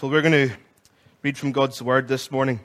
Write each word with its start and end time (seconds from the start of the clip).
So 0.00 0.06
we're 0.06 0.22
going 0.22 0.48
to 0.48 0.54
read 1.24 1.36
from 1.36 1.50
God's 1.50 1.82
Word 1.82 2.06
this 2.06 2.30
morning. 2.30 2.60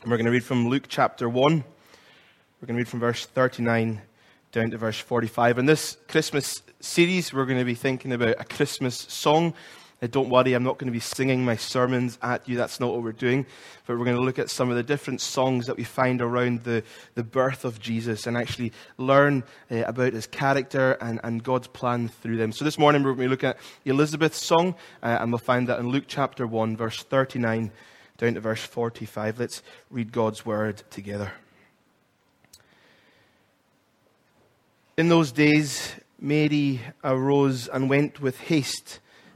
And 0.00 0.10
we're 0.10 0.16
going 0.16 0.24
to 0.24 0.30
read 0.30 0.42
from 0.42 0.70
Luke 0.70 0.86
chapter 0.88 1.28
1. 1.28 1.52
We're 1.52 2.66
going 2.66 2.76
to 2.76 2.80
read 2.80 2.88
from 2.88 3.00
verse 3.00 3.26
39 3.26 4.00
down 4.50 4.70
to 4.70 4.78
verse 4.78 4.98
45. 4.98 5.58
In 5.58 5.66
this 5.66 5.98
Christmas 6.08 6.62
series, 6.80 7.34
we're 7.34 7.44
going 7.44 7.58
to 7.58 7.64
be 7.66 7.74
thinking 7.74 8.10
about 8.10 8.40
a 8.40 8.44
Christmas 8.44 8.96
song 8.96 9.52
uh, 10.02 10.06
don't 10.06 10.30
worry, 10.30 10.54
I'm 10.54 10.62
not 10.62 10.78
going 10.78 10.86
to 10.86 10.92
be 10.92 11.00
singing 11.00 11.44
my 11.44 11.56
sermons 11.56 12.18
at 12.22 12.48
you. 12.48 12.56
That's 12.56 12.80
not 12.80 12.90
what 12.90 13.02
we're 13.02 13.12
doing. 13.12 13.44
But 13.86 13.98
we're 13.98 14.04
going 14.04 14.16
to 14.16 14.22
look 14.22 14.38
at 14.38 14.48
some 14.48 14.70
of 14.70 14.76
the 14.76 14.82
different 14.82 15.20
songs 15.20 15.66
that 15.66 15.76
we 15.76 15.84
find 15.84 16.22
around 16.22 16.64
the, 16.64 16.82
the 17.14 17.22
birth 17.22 17.64
of 17.64 17.80
Jesus 17.80 18.26
and 18.26 18.36
actually 18.36 18.72
learn 18.96 19.44
uh, 19.70 19.82
about 19.84 20.14
his 20.14 20.26
character 20.26 20.92
and, 21.00 21.20
and 21.22 21.42
God's 21.42 21.68
plan 21.68 22.08
through 22.08 22.38
them. 22.38 22.52
So 22.52 22.64
this 22.64 22.78
morning 22.78 23.02
we're 23.02 23.14
going 23.14 23.28
to 23.28 23.30
look 23.30 23.44
at 23.44 23.58
Elizabeth's 23.84 24.44
song, 24.44 24.74
uh, 25.02 25.18
and 25.20 25.32
we'll 25.32 25.38
find 25.38 25.68
that 25.68 25.78
in 25.78 25.88
Luke 25.88 26.04
chapter 26.06 26.46
1, 26.46 26.76
verse 26.76 27.02
39 27.02 27.70
down 28.16 28.34
to 28.34 28.40
verse 28.40 28.62
45. 28.62 29.40
Let's 29.40 29.62
read 29.90 30.12
God's 30.12 30.44
word 30.44 30.82
together. 30.90 31.32
In 34.96 35.08
those 35.08 35.32
days, 35.32 35.94
Mary 36.20 36.80
arose 37.02 37.66
and 37.68 37.88
went 37.88 38.20
with 38.20 38.38
haste 38.40 39.00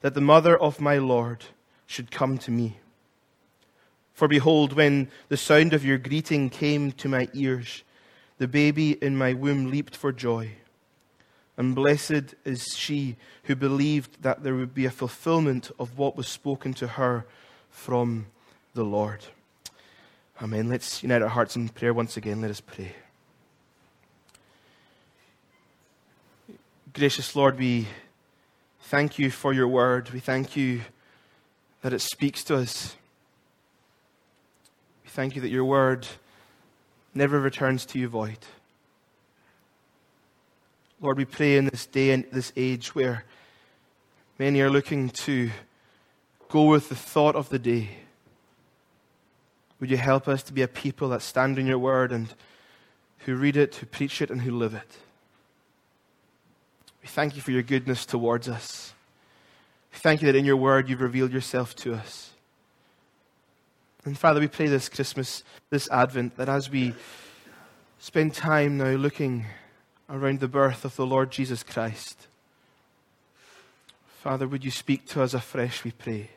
That 0.00 0.14
the 0.14 0.20
mother 0.20 0.56
of 0.56 0.80
my 0.80 0.98
Lord 0.98 1.44
should 1.86 2.10
come 2.10 2.38
to 2.38 2.50
me. 2.50 2.78
For 4.12 4.28
behold, 4.28 4.72
when 4.72 5.08
the 5.28 5.36
sound 5.36 5.72
of 5.72 5.84
your 5.84 5.98
greeting 5.98 6.50
came 6.50 6.92
to 6.92 7.08
my 7.08 7.28
ears, 7.34 7.84
the 8.38 8.48
baby 8.48 8.92
in 8.92 9.16
my 9.16 9.32
womb 9.32 9.70
leaped 9.70 9.96
for 9.96 10.12
joy. 10.12 10.52
And 11.56 11.74
blessed 11.74 12.34
is 12.44 12.74
she 12.76 13.16
who 13.44 13.56
believed 13.56 14.22
that 14.22 14.42
there 14.42 14.54
would 14.54 14.74
be 14.74 14.84
a 14.84 14.90
fulfillment 14.90 15.70
of 15.78 15.98
what 15.98 16.16
was 16.16 16.28
spoken 16.28 16.72
to 16.74 16.86
her 16.86 17.26
from 17.70 18.26
the 18.74 18.84
Lord. 18.84 19.24
Amen. 20.40 20.68
Let's 20.68 21.02
unite 21.02 21.22
our 21.22 21.28
hearts 21.28 21.56
in 21.56 21.68
prayer 21.68 21.92
once 21.92 22.16
again. 22.16 22.40
Let 22.40 22.50
us 22.50 22.60
pray. 22.60 22.92
Gracious 26.92 27.34
Lord, 27.34 27.58
we 27.58 27.88
thank 28.88 29.18
you 29.18 29.30
for 29.30 29.52
your 29.52 29.68
word. 29.68 30.08
We 30.12 30.20
thank 30.20 30.56
you 30.56 30.80
that 31.82 31.92
it 31.92 32.00
speaks 32.00 32.42
to 32.44 32.56
us. 32.56 32.96
We 35.04 35.10
thank 35.10 35.36
you 35.36 35.42
that 35.42 35.50
your 35.50 35.66
word 35.66 36.06
never 37.14 37.38
returns 37.38 37.84
to 37.84 37.98
you 37.98 38.08
void. 38.08 38.38
Lord, 41.02 41.18
we 41.18 41.26
pray 41.26 41.58
in 41.58 41.66
this 41.66 41.84
day 41.84 42.12
and 42.12 42.24
this 42.32 42.50
age 42.56 42.94
where 42.94 43.24
many 44.38 44.62
are 44.62 44.70
looking 44.70 45.10
to 45.10 45.50
go 46.48 46.64
with 46.64 46.88
the 46.88 46.96
thought 46.96 47.36
of 47.36 47.50
the 47.50 47.58
day. 47.58 47.90
Would 49.80 49.90
you 49.90 49.98
help 49.98 50.26
us 50.26 50.42
to 50.44 50.52
be 50.54 50.62
a 50.62 50.68
people 50.68 51.10
that 51.10 51.20
stand 51.20 51.58
in 51.58 51.66
your 51.66 51.78
word 51.78 52.10
and 52.10 52.32
who 53.18 53.36
read 53.36 53.58
it, 53.58 53.74
who 53.74 53.84
preach 53.86 54.22
it, 54.22 54.30
and 54.30 54.40
who 54.40 54.50
live 54.50 54.72
it? 54.72 54.96
Thank 57.08 57.36
you 57.36 57.42
for 57.42 57.52
your 57.52 57.62
goodness 57.62 58.04
towards 58.04 58.48
us. 58.48 58.92
Thank 59.92 60.20
you 60.20 60.26
that 60.26 60.36
in 60.36 60.44
your 60.44 60.58
word 60.58 60.88
you've 60.88 61.00
revealed 61.00 61.32
yourself 61.32 61.74
to 61.76 61.94
us. 61.94 62.30
And 64.04 64.16
Father, 64.16 64.40
we 64.40 64.46
pray 64.46 64.66
this 64.66 64.88
Christmas, 64.90 65.42
this 65.70 65.88
Advent, 65.90 66.36
that 66.36 66.50
as 66.50 66.70
we 66.70 66.94
spend 67.98 68.34
time 68.34 68.76
now 68.76 68.90
looking 68.90 69.46
around 70.08 70.40
the 70.40 70.48
birth 70.48 70.84
of 70.84 70.96
the 70.96 71.06
Lord 71.06 71.32
Jesus 71.32 71.62
Christ, 71.62 72.28
Father, 74.22 74.46
would 74.46 74.64
you 74.64 74.70
speak 74.70 75.06
to 75.08 75.22
us 75.22 75.32
afresh, 75.32 75.84
we 75.84 75.92
pray. 75.92 76.28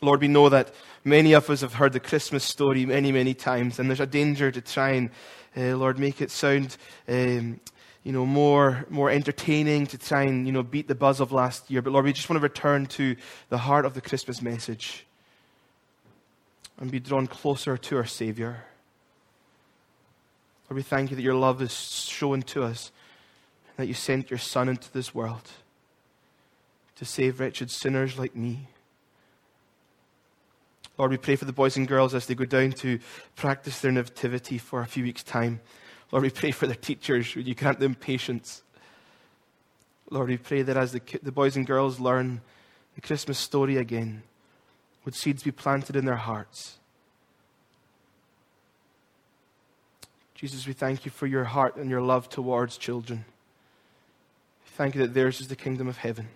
Lord, 0.00 0.22
we 0.22 0.28
know 0.28 0.48
that 0.48 0.72
many 1.04 1.34
of 1.34 1.50
us 1.50 1.60
have 1.60 1.74
heard 1.74 1.92
the 1.92 2.00
Christmas 2.00 2.42
story 2.42 2.86
many, 2.86 3.12
many 3.12 3.34
times, 3.34 3.78
and 3.78 3.88
there's 3.88 4.00
a 4.00 4.06
danger 4.06 4.50
to 4.50 4.60
try 4.62 4.92
and, 4.92 5.10
uh, 5.56 5.76
Lord, 5.76 5.98
make 5.98 6.22
it 6.22 6.30
sound 6.30 6.76
um, 7.06 7.60
you 8.04 8.12
know, 8.12 8.26
more, 8.26 8.84
more 8.90 9.10
entertaining 9.10 9.86
to 9.88 9.98
try 9.98 10.22
and, 10.22 10.46
you 10.46 10.52
know, 10.52 10.62
beat 10.62 10.86
the 10.86 10.94
buzz 10.94 11.20
of 11.20 11.32
last 11.32 11.70
year. 11.70 11.80
But 11.80 11.94
Lord, 11.94 12.04
we 12.04 12.12
just 12.12 12.28
want 12.28 12.38
to 12.38 12.42
return 12.42 12.86
to 12.86 13.16
the 13.48 13.58
heart 13.58 13.86
of 13.86 13.94
the 13.94 14.02
Christmas 14.02 14.42
message 14.42 15.06
and 16.78 16.90
be 16.90 17.00
drawn 17.00 17.26
closer 17.26 17.78
to 17.78 17.96
our 17.96 18.04
Savior. 18.04 18.64
Lord, 20.68 20.76
we 20.76 20.82
thank 20.82 21.10
you 21.10 21.16
that 21.16 21.22
your 21.22 21.34
love 21.34 21.62
is 21.62 21.72
shown 21.72 22.42
to 22.42 22.62
us, 22.62 22.92
that 23.76 23.88
you 23.88 23.94
sent 23.94 24.30
your 24.30 24.38
Son 24.38 24.68
into 24.68 24.92
this 24.92 25.14
world 25.14 25.50
to 26.96 27.04
save 27.04 27.40
wretched 27.40 27.70
sinners 27.70 28.18
like 28.18 28.36
me. 28.36 28.68
Lord, 30.96 31.10
we 31.10 31.16
pray 31.16 31.36
for 31.36 31.44
the 31.44 31.52
boys 31.52 31.76
and 31.76 31.88
girls 31.88 32.14
as 32.14 32.26
they 32.26 32.34
go 32.34 32.44
down 32.44 32.72
to 32.72 33.00
practice 33.34 33.80
their 33.80 33.90
nativity 33.90 34.58
for 34.58 34.80
a 34.80 34.86
few 34.86 35.04
weeks' 35.04 35.24
time. 35.24 35.60
Lord, 36.14 36.22
we 36.22 36.30
pray 36.30 36.52
for 36.52 36.68
their 36.68 36.76
teachers. 36.76 37.34
Would 37.34 37.48
you 37.48 37.56
grant 37.56 37.80
them 37.80 37.96
patience? 37.96 38.62
Lord, 40.10 40.28
we 40.28 40.36
pray 40.36 40.62
that 40.62 40.76
as 40.76 40.92
the, 40.92 41.02
the 41.24 41.32
boys 41.32 41.56
and 41.56 41.66
girls 41.66 41.98
learn 41.98 42.40
the 42.94 43.00
Christmas 43.00 43.36
story 43.36 43.78
again, 43.78 44.22
would 45.04 45.16
seeds 45.16 45.42
be 45.42 45.50
planted 45.50 45.96
in 45.96 46.04
their 46.04 46.14
hearts? 46.14 46.78
Jesus, 50.36 50.68
we 50.68 50.72
thank 50.72 51.04
you 51.04 51.10
for 51.10 51.26
your 51.26 51.42
heart 51.42 51.74
and 51.74 51.90
your 51.90 52.00
love 52.00 52.28
towards 52.28 52.76
children. 52.76 53.24
We 54.62 54.70
Thank 54.76 54.94
you 54.94 55.00
that 55.00 55.14
theirs 55.14 55.40
is 55.40 55.48
the 55.48 55.56
kingdom 55.56 55.88
of 55.88 55.96
heaven 55.96 56.28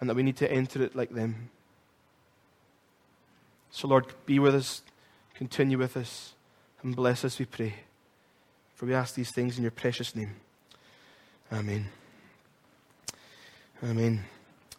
and 0.00 0.10
that 0.10 0.16
we 0.16 0.24
need 0.24 0.36
to 0.38 0.50
enter 0.50 0.82
it 0.82 0.96
like 0.96 1.10
them. 1.10 1.50
So, 3.70 3.86
Lord, 3.86 4.06
be 4.26 4.40
with 4.40 4.56
us, 4.56 4.82
continue 5.36 5.78
with 5.78 5.96
us, 5.96 6.34
and 6.82 6.96
bless 6.96 7.24
us, 7.24 7.38
we 7.38 7.44
pray. 7.44 7.74
For 8.78 8.86
we 8.86 8.94
ask 8.94 9.16
these 9.16 9.32
things 9.32 9.56
in 9.56 9.64
your 9.64 9.72
precious 9.72 10.14
name. 10.14 10.36
Amen. 11.52 11.88
Amen. 13.82 14.24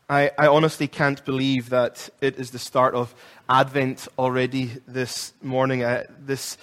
I, 0.09 0.31
I 0.37 0.47
honestly 0.47 0.87
can't 0.87 1.23
believe 1.25 1.71
that 1.71 2.09
it 2.21 2.39
is 2.39 2.51
the 2.51 2.59
start 2.59 2.95
of 2.95 3.13
Advent 3.49 4.07
already 4.17 4.71
this 4.87 5.33
morning. 5.43 5.83
I, 5.83 6.05
this, 6.17 6.57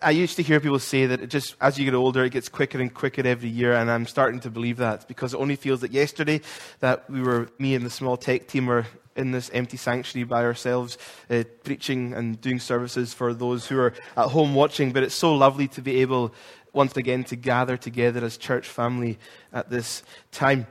I 0.00 0.12
used 0.12 0.36
to 0.36 0.42
hear 0.42 0.60
people 0.60 0.78
say 0.78 1.04
that 1.04 1.20
it 1.20 1.26
just, 1.26 1.56
as 1.60 1.78
you 1.78 1.84
get 1.84 1.92
older, 1.92 2.24
it 2.24 2.30
gets 2.30 2.48
quicker 2.48 2.80
and 2.80 2.92
quicker 2.92 3.20
every 3.26 3.50
year, 3.50 3.74
and 3.74 3.90
I'm 3.90 4.06
starting 4.06 4.40
to 4.40 4.50
believe 4.50 4.78
that 4.78 5.06
because 5.08 5.34
it 5.34 5.40
only 5.40 5.56
feels 5.56 5.82
that 5.82 5.92
yesterday 5.92 6.40
that 6.80 7.08
we 7.10 7.20
were, 7.20 7.50
me 7.58 7.74
and 7.74 7.84
the 7.84 7.90
small 7.90 8.16
tech 8.16 8.46
team 8.46 8.64
were 8.64 8.86
in 9.14 9.32
this 9.32 9.50
empty 9.52 9.76
sanctuary 9.76 10.24
by 10.24 10.42
ourselves, 10.42 10.96
uh, 11.28 11.42
preaching 11.64 12.14
and 12.14 12.40
doing 12.40 12.60
services 12.60 13.12
for 13.12 13.34
those 13.34 13.66
who 13.66 13.78
are 13.78 13.92
at 14.16 14.28
home 14.28 14.54
watching. 14.54 14.92
But 14.92 15.02
it's 15.02 15.14
so 15.14 15.34
lovely 15.34 15.68
to 15.68 15.82
be 15.82 16.00
able 16.00 16.32
once 16.78 16.96
again 16.96 17.24
to 17.24 17.34
gather 17.34 17.76
together 17.76 18.24
as 18.24 18.36
church 18.36 18.68
family 18.68 19.18
at 19.52 19.68
this 19.68 20.04
time. 20.30 20.64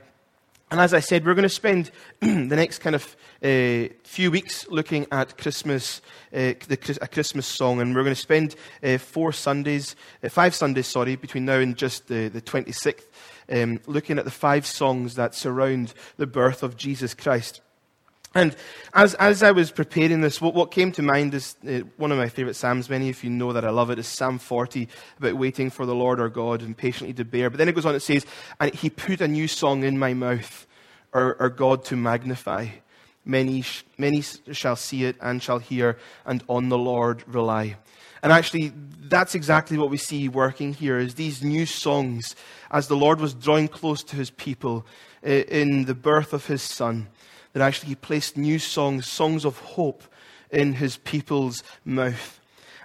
And 0.70 0.80
as 0.80 0.94
I 0.94 1.00
said, 1.00 1.26
we're 1.26 1.34
going 1.34 1.42
to 1.42 1.50
spend 1.50 1.90
the 2.20 2.56
next 2.56 2.78
kind 2.78 2.96
of 2.96 3.14
uh, 3.44 3.92
few 4.04 4.30
weeks 4.30 4.66
looking 4.70 5.06
at 5.12 5.36
Christmas, 5.36 6.00
uh, 6.32 6.56
the, 6.66 6.98
a 7.02 7.08
Christmas 7.08 7.46
song, 7.46 7.82
and 7.82 7.94
we're 7.94 8.04
going 8.04 8.14
to 8.14 8.20
spend 8.20 8.56
uh, 8.82 8.96
four 8.96 9.32
Sundays, 9.32 9.96
uh, 10.24 10.30
five 10.30 10.54
Sundays, 10.54 10.86
sorry, 10.86 11.14
between 11.14 11.44
now 11.44 11.58
and 11.58 11.76
just 11.76 12.08
the, 12.08 12.28
the 12.28 12.40
26th, 12.40 13.04
um, 13.52 13.78
looking 13.86 14.18
at 14.18 14.24
the 14.24 14.30
five 14.30 14.64
songs 14.64 15.14
that 15.16 15.34
surround 15.34 15.92
the 16.16 16.26
birth 16.26 16.62
of 16.62 16.78
Jesus 16.78 17.12
Christ. 17.12 17.60
And 18.38 18.54
as, 18.94 19.14
as 19.14 19.42
I 19.42 19.50
was 19.50 19.72
preparing 19.72 20.20
this, 20.20 20.40
what, 20.40 20.54
what 20.54 20.70
came 20.70 20.92
to 20.92 21.02
mind 21.02 21.34
is 21.34 21.56
uh, 21.66 21.80
one 21.96 22.12
of 22.12 22.18
my 22.18 22.28
favorite 22.28 22.54
Psalms. 22.54 22.88
Many 22.88 23.10
of 23.10 23.24
you 23.24 23.30
know 23.30 23.52
that 23.52 23.64
I 23.64 23.70
love 23.70 23.90
it. 23.90 23.98
Is 23.98 24.06
Psalm 24.06 24.38
40 24.38 24.88
about 25.18 25.34
waiting 25.34 25.70
for 25.70 25.84
the 25.84 25.94
Lord 25.94 26.20
our 26.20 26.28
God 26.28 26.62
and 26.62 26.76
patiently 26.76 27.12
to 27.14 27.24
bear. 27.24 27.50
But 27.50 27.58
then 27.58 27.68
it 27.68 27.74
goes 27.74 27.84
on, 27.84 27.96
it 27.96 28.00
says, 28.00 28.24
And 28.60 28.72
he 28.72 28.90
put 28.90 29.20
a 29.20 29.26
new 29.26 29.48
song 29.48 29.82
in 29.82 29.98
my 29.98 30.14
mouth, 30.14 30.68
our, 31.12 31.36
our 31.40 31.48
God 31.48 31.84
to 31.86 31.96
magnify. 31.96 32.68
Many, 33.24 33.64
many 33.98 34.22
shall 34.22 34.76
see 34.76 35.04
it 35.04 35.16
and 35.20 35.42
shall 35.42 35.58
hear, 35.58 35.98
and 36.24 36.44
on 36.48 36.68
the 36.68 36.78
Lord 36.78 37.24
rely. 37.26 37.76
And 38.22 38.32
actually, 38.32 38.72
that's 39.00 39.34
exactly 39.34 39.78
what 39.78 39.90
we 39.90 39.96
see 39.96 40.28
working 40.28 40.74
here 40.74 40.98
is 40.98 41.16
these 41.16 41.42
new 41.42 41.66
songs 41.66 42.36
as 42.70 42.86
the 42.86 42.96
Lord 42.96 43.20
was 43.20 43.34
drawing 43.34 43.66
close 43.66 44.04
to 44.04 44.16
his 44.16 44.30
people 44.30 44.86
uh, 45.26 45.30
in 45.30 45.86
the 45.86 45.94
birth 45.94 46.32
of 46.32 46.46
his 46.46 46.62
son 46.62 47.08
that 47.52 47.62
actually 47.62 47.90
He 47.90 47.94
placed 47.94 48.36
new 48.36 48.58
songs, 48.58 49.06
songs 49.06 49.44
of 49.44 49.58
hope, 49.58 50.04
in 50.50 50.74
His 50.74 50.96
people's 50.98 51.62
mouth. 51.84 52.37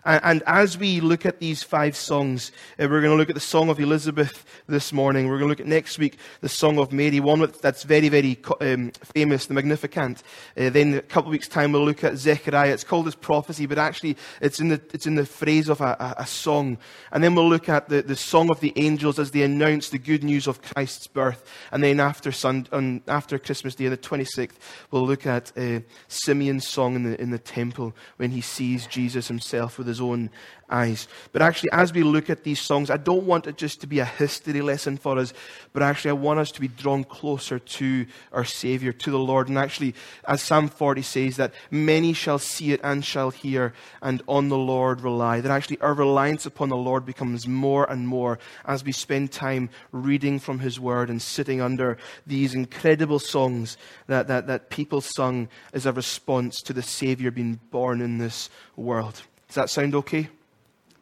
And, 0.06 0.44
as 0.46 0.78
we 0.78 1.00
look 1.00 1.26
at 1.26 1.40
these 1.40 1.64
five 1.64 1.96
songs, 1.96 2.52
uh, 2.78 2.88
we're 2.90 3.00
going 3.00 3.14
to 3.14 3.16
look 3.16 3.30
at 3.30 3.36
the 3.36 3.42
Song 3.42 3.70
of 3.70 3.80
Elizabeth 3.80 4.46
this 4.68 4.92
morning. 4.92 5.28
We're 5.28 5.38
going 5.38 5.48
to 5.48 5.52
look 5.52 5.60
at 5.62 5.68
next 5.68 5.98
week 5.98 6.18
the 6.42 6.50
Song 6.50 6.78
of 6.78 6.92
Mary, 6.92 7.22
one 7.22 7.50
that's 7.62 7.84
very, 7.84 8.10
very 8.10 8.38
um, 8.60 8.92
famous, 9.14 9.46
the 9.46 9.54
Magnificat. 9.54 10.22
Uh, 10.58 10.70
then 10.70 10.96
a 10.96 11.02
couple 11.02 11.30
of 11.30 11.32
weeks' 11.32 11.48
time, 11.48 11.72
we'll 11.72 11.86
look 11.86 12.04
at 12.04 12.18
Zechariah. 12.18 12.74
It's 12.74 12.84
called 12.84 13.08
as 13.08 13.16
prophecy, 13.16 13.66
but 13.66 13.78
actually 13.78 14.18
it's 14.42 14.60
in 14.60 14.70
the, 14.70 14.82
it's 14.94 15.08
in 15.08 15.16
the 15.16 15.26
phrase 15.26 15.70
of 15.70 15.80
a, 15.80 15.96
a, 16.18 16.24
a 16.24 16.28
song. 16.28 16.78
And 17.14 17.24
then 17.24 17.34
we'll 17.34 17.48
look 17.48 17.70
at 17.70 17.88
the, 17.88 18.02
the 18.02 18.18
Song 18.18 18.50
of 18.50 18.60
the 18.60 18.74
Angels 18.76 19.20
as 19.20 19.32
they 19.32 19.44
announce 19.44 19.90
the 19.90 20.00
good 20.00 20.24
news 20.24 20.48
of 20.48 20.62
Christ's 20.62 21.08
birth. 21.08 21.50
And 21.72 21.82
then 21.82 22.02
after, 22.02 22.34
sun, 22.34 22.68
on, 22.74 23.04
after 23.08 23.40
Christmas 23.40 23.76
Day, 23.76 23.88
the 23.88 23.98
26th, 23.98 24.56
we'll 24.92 25.08
look 25.08 25.26
at 25.26 25.58
uh, 25.58 25.80
Simeon's 26.10 26.68
song 26.68 26.96
in 26.96 27.04
the, 27.04 27.22
in 27.22 27.30
the 27.30 27.40
temple 27.40 27.96
when 28.18 28.32
he 28.32 28.42
sees 28.42 28.86
Jesus 28.86 29.30
himself 29.30 29.78
with 29.78 29.88
his 29.88 29.93
own 30.02 30.30
eyes. 30.70 31.08
But 31.32 31.42
actually, 31.42 31.72
as 31.72 31.94
we 31.94 32.04
look 32.04 32.30
at 32.30 32.44
these 32.44 32.60
songs, 32.60 32.90
I 32.90 32.98
don't 32.98 33.26
want 33.26 33.48
it 33.48 33.58
just 33.58 33.82
to 33.82 33.88
be 33.88 34.00
a 34.00 34.06
history 34.06 34.62
lesson 34.62 34.98
for 34.98 35.18
us, 35.18 35.34
but 35.72 35.84
actually, 35.84 36.12
I 36.12 36.14
want 36.14 36.40
us 36.40 36.52
to 36.52 36.62
be 36.62 36.68
drawn 36.68 37.04
closer 37.04 37.60
to 37.60 38.06
our 38.32 38.44
Savior, 38.44 38.92
to 38.92 39.12
the 39.12 39.20
Lord. 39.20 39.50
And 39.50 39.58
actually, 39.58 39.94
as 40.28 40.42
Psalm 40.42 40.68
40 40.68 41.02
says, 41.02 41.38
that 41.38 41.54
many 41.70 42.14
shall 42.14 42.40
see 42.40 42.74
it 42.74 42.82
and 42.84 43.06
shall 43.06 43.30
hear, 43.30 43.74
and 44.02 44.22
on 44.28 44.50
the 44.50 44.58
Lord 44.58 45.02
rely. 45.02 45.42
That 45.42 45.52
actually, 45.52 45.80
our 45.80 45.94
reliance 45.94 46.46
upon 46.46 46.70
the 46.70 46.78
Lord 46.78 47.06
becomes 47.06 47.48
more 47.48 47.90
and 47.90 48.08
more 48.08 48.40
as 48.66 48.84
we 48.84 48.92
spend 48.92 49.32
time 49.32 49.70
reading 49.92 50.40
from 50.40 50.60
His 50.60 50.80
Word 50.80 51.10
and 51.10 51.22
sitting 51.22 51.62
under 51.62 51.98
these 52.26 52.56
incredible 52.56 53.20
songs 53.20 53.78
that, 54.08 54.28
that, 54.28 54.48
that 54.48 54.70
people 54.70 55.02
sung 55.02 55.48
as 55.74 55.86
a 55.86 55.94
response 55.94 56.62
to 56.64 56.74
the 56.74 56.82
Savior 56.82 57.32
being 57.32 57.60
born 57.70 58.02
in 58.02 58.18
this 58.18 58.50
world. 58.76 59.22
Does 59.54 59.62
that 59.62 59.70
sound 59.70 59.94
okay? 59.94 60.30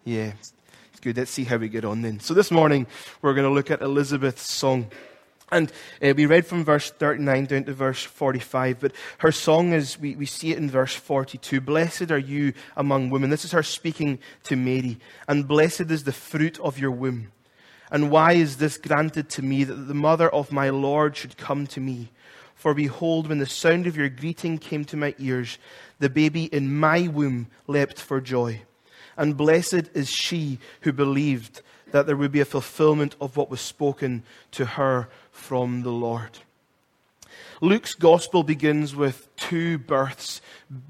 Yeah, 0.03 0.33
it's 0.91 0.99
good. 0.99 1.15
Let's 1.15 1.31
see 1.31 1.45
how 1.45 1.55
we 1.55 1.69
get 1.69 1.85
on 1.85 2.01
then. 2.01 2.19
So 2.19 2.33
this 2.33 2.51
morning, 2.51 2.85
we're 3.21 3.33
going 3.33 3.47
to 3.47 3.53
look 3.53 3.71
at 3.71 3.81
Elizabeth's 3.81 4.51
song. 4.51 4.91
And 5.53 5.71
uh, 6.03 6.13
we 6.17 6.25
read 6.25 6.45
from 6.45 6.65
verse 6.65 6.91
39 6.91 7.45
down 7.45 7.63
to 7.63 7.73
verse 7.73 8.03
45, 8.03 8.81
but 8.81 8.91
her 9.19 9.31
song 9.31 9.71
is, 9.71 9.97
we, 9.97 10.17
we 10.17 10.25
see 10.25 10.51
it 10.51 10.57
in 10.57 10.69
verse 10.69 10.93
42 10.93 11.61
Blessed 11.61 12.11
are 12.11 12.17
you 12.17 12.51
among 12.75 13.09
women. 13.09 13.29
This 13.29 13.45
is 13.45 13.53
her 13.53 13.63
speaking 13.63 14.19
to 14.43 14.57
Mary. 14.57 14.99
And 15.29 15.47
blessed 15.47 15.89
is 15.89 16.03
the 16.03 16.11
fruit 16.11 16.59
of 16.59 16.77
your 16.77 16.91
womb. 16.91 17.31
And 17.89 18.11
why 18.11 18.33
is 18.33 18.57
this 18.57 18.77
granted 18.77 19.29
to 19.29 19.41
me 19.41 19.63
that 19.63 19.75
the 19.75 19.93
mother 19.93 20.29
of 20.29 20.51
my 20.51 20.71
Lord 20.71 21.15
should 21.15 21.37
come 21.37 21.67
to 21.67 21.79
me? 21.79 22.09
For 22.61 22.75
behold, 22.75 23.27
when 23.27 23.39
the 23.39 23.47
sound 23.47 23.87
of 23.87 23.97
your 23.97 24.07
greeting 24.07 24.59
came 24.59 24.85
to 24.85 24.95
my 24.95 25.15
ears, 25.17 25.57
the 25.97 26.11
baby 26.11 26.43
in 26.43 26.77
my 26.77 27.07
womb 27.07 27.47
leapt 27.65 27.99
for 27.99 28.21
joy. 28.21 28.61
And 29.17 29.35
blessed 29.35 29.89
is 29.95 30.11
she 30.11 30.59
who 30.81 30.93
believed 30.93 31.63
that 31.89 32.05
there 32.05 32.15
would 32.15 32.31
be 32.31 32.39
a 32.39 32.45
fulfillment 32.45 33.15
of 33.19 33.35
what 33.35 33.49
was 33.49 33.61
spoken 33.61 34.21
to 34.51 34.65
her 34.65 35.09
from 35.31 35.81
the 35.81 35.89
Lord. 35.89 36.37
Luke's 37.61 37.95
gospel 37.95 38.43
begins 38.43 38.95
with 38.95 39.30
two 39.41 39.79
births 39.79 40.39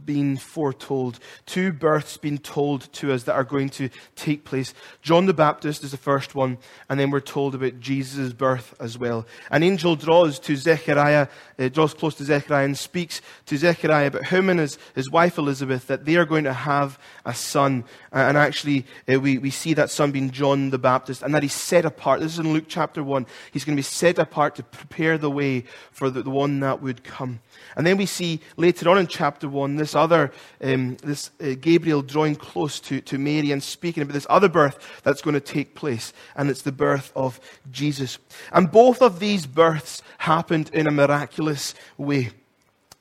being 0.06 0.36
foretold, 0.36 1.20
two 1.46 1.72
births 1.72 2.18
being 2.18 2.38
told 2.38 2.92
to 2.92 3.14
us 3.14 3.24
that 3.24 3.34
are 3.34 3.46
going 3.46 3.70
to 3.70 3.90
take 4.18 4.44
place. 4.44 4.74
John 5.02 5.26
the 5.26 5.34
Baptist 5.34 5.86
is 5.86 5.92
the 5.92 5.98
first 5.98 6.36
one, 6.36 6.58
and 6.90 7.00
then 7.00 7.12
we're 7.12 7.22
told 7.22 7.56
about 7.56 7.80
Jesus' 7.80 8.34
birth 8.34 8.76
as 8.80 8.98
well. 8.98 9.26
An 9.52 9.64
angel 9.64 9.96
draws 9.96 10.38
to 10.40 10.58
Zechariah, 10.58 11.28
uh, 11.58 11.70
draws 11.70 11.94
close 11.94 12.14
to 12.16 12.26
Zechariah, 12.26 12.66
and 12.66 12.78
speaks 12.78 13.22
to 13.46 13.58
Zechariah 13.58 14.08
about 14.08 14.26
him 14.26 14.50
and 14.50 14.60
his, 14.60 14.78
his 14.96 15.10
wife 15.10 15.38
Elizabeth 15.38 15.88
that 15.88 16.04
they 16.04 16.18
are 16.18 16.26
going 16.26 16.44
to 16.44 16.54
have 16.54 17.00
a 17.26 17.34
son. 17.34 17.86
And 18.12 18.38
actually, 18.38 18.86
uh, 19.12 19.18
we, 19.18 19.38
we 19.38 19.50
see 19.50 19.74
that 19.76 19.90
son 19.90 20.12
being 20.12 20.30
John 20.30 20.72
the 20.72 20.78
Baptist, 20.78 21.24
and 21.24 21.34
that 21.34 21.42
he's 21.42 21.54
set 21.54 21.86
apart. 21.86 22.20
This 22.20 22.34
is 22.34 22.40
in 22.40 22.52
Luke 22.52 22.66
chapter 22.68 23.02
1. 23.02 23.26
He's 23.54 23.64
going 23.64 23.78
to 23.78 23.80
be 23.80 23.84
set 23.84 24.20
apart 24.20 24.56
to 24.56 24.64
prepare 24.64 25.18
the 25.18 25.32
way 25.32 25.64
for 25.92 26.10
the, 26.10 26.22
the 26.22 26.30
one 26.30 26.60
that 26.60 26.82
would 26.82 27.06
come. 27.06 27.40
And 27.78 27.88
then 27.88 27.96
we 27.96 28.06
see 28.06 28.41
later 28.58 28.90
on 28.90 28.98
in 28.98 29.08
chapter 29.08 29.48
1 29.48 29.76
this 29.76 29.96
other, 29.96 30.32
um, 30.62 30.98
this 30.98 31.32
uh, 31.42 31.56
Gabriel 31.60 32.02
drawing 32.02 32.36
close 32.36 32.80
to, 32.82 33.02
to 33.02 33.18
Mary 33.18 33.52
and 33.52 33.62
speaking 33.62 34.04
about 34.04 34.14
this 34.14 34.28
other 34.30 34.50
birth 34.50 35.02
that's 35.04 35.22
going 35.22 35.34
to 35.34 35.40
take 35.40 35.76
place. 35.76 36.14
And 36.36 36.50
it's 36.50 36.62
the 36.62 36.72
birth 36.72 37.12
of 37.16 37.40
Jesus. 37.72 38.18
And 38.52 38.72
both 38.72 39.02
of 39.02 39.20
these 39.20 39.46
births 39.46 40.02
happened 40.20 40.70
in 40.74 40.88
a 40.88 40.92
miraculous 40.92 41.74
way. 41.98 42.32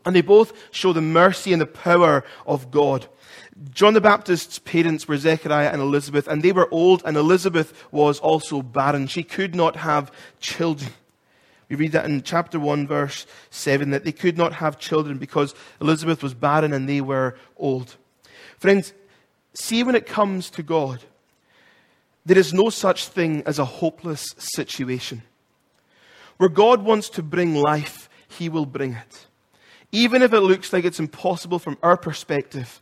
And 0.05 0.17
they 0.17 0.23
both 0.23 0.53
show 0.71 0.93
the 0.93 1.03
mercy 1.03 1.53
and 1.53 1.61
the 1.61 1.67
power 1.67 2.25
of 2.47 2.71
God. 2.71 3.07
John 3.73 3.93
the 3.93 4.01
Baptist's 4.01 4.59
parents 4.59 5.07
were 5.07 5.19
Zechariah 5.19 5.71
and 5.71 5.83
Elizabeth, 5.83 6.27
and 6.27 6.43
they 6.43 6.53
were 6.53 6.73
old, 6.73 7.03
and 7.05 7.17
Elizabeth 7.17 7.75
was 7.93 8.19
also 8.19 8.63
barren. 8.63 9.07
She 9.07 9.23
could 9.23 9.55
not 9.55 9.77
have 9.77 10.11
children. 10.41 10.93
We 11.71 11.77
read 11.77 11.93
that 11.93 12.05
in 12.05 12.23
chapter 12.23 12.59
1, 12.59 12.89
verse 12.89 13.27
7, 13.51 13.91
that 13.91 14.05
they 14.05 14.11
could 14.11 14.37
not 14.37 14.55
have 14.55 14.81
children 14.81 15.19
because 15.19 15.55
Elizabeth 15.81 16.21
was 16.21 16.35
barren 16.35 16.73
and 16.73 16.89
they 16.89 17.01
were 17.01 17.37
old. 17.57 17.97
Friends, 18.59 18.93
see 19.55 19.85
when 19.85 19.95
it 19.95 20.05
comes 20.05 20.51
to 20.51 20.65
God, 20.65 21.05
there 22.27 22.37
is 22.37 22.53
no 22.53 22.71
such 22.71 23.07
thing 23.07 23.45
as 23.47 23.61
a 23.61 23.65
hopeless 23.65 24.27
situation. 24.37 25.23
Where 26.39 26.49
God 26.49 26.83
wants 26.83 27.09
to 27.11 27.23
bring 27.23 27.55
life, 27.55 28.09
He 28.29 28.49
will 28.49 28.67
bring 28.67 28.95
it. 28.95 29.27
Even 29.93 30.23
if 30.23 30.33
it 30.33 30.41
looks 30.41 30.73
like 30.73 30.85
it's 30.85 31.01
impossible 31.01 31.61
from 31.61 31.79
our 31.85 31.97
perspective, 31.97 32.81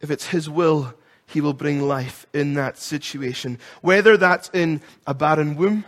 if 0.00 0.10
it's 0.10 0.28
His 0.28 0.48
will, 0.48 0.94
He 1.26 1.42
will 1.42 1.52
bring 1.52 1.82
life 1.82 2.26
in 2.32 2.54
that 2.54 2.78
situation. 2.78 3.58
Whether 3.82 4.16
that's 4.16 4.48
in 4.54 4.80
a 5.06 5.12
barren 5.12 5.56
womb, 5.56 5.84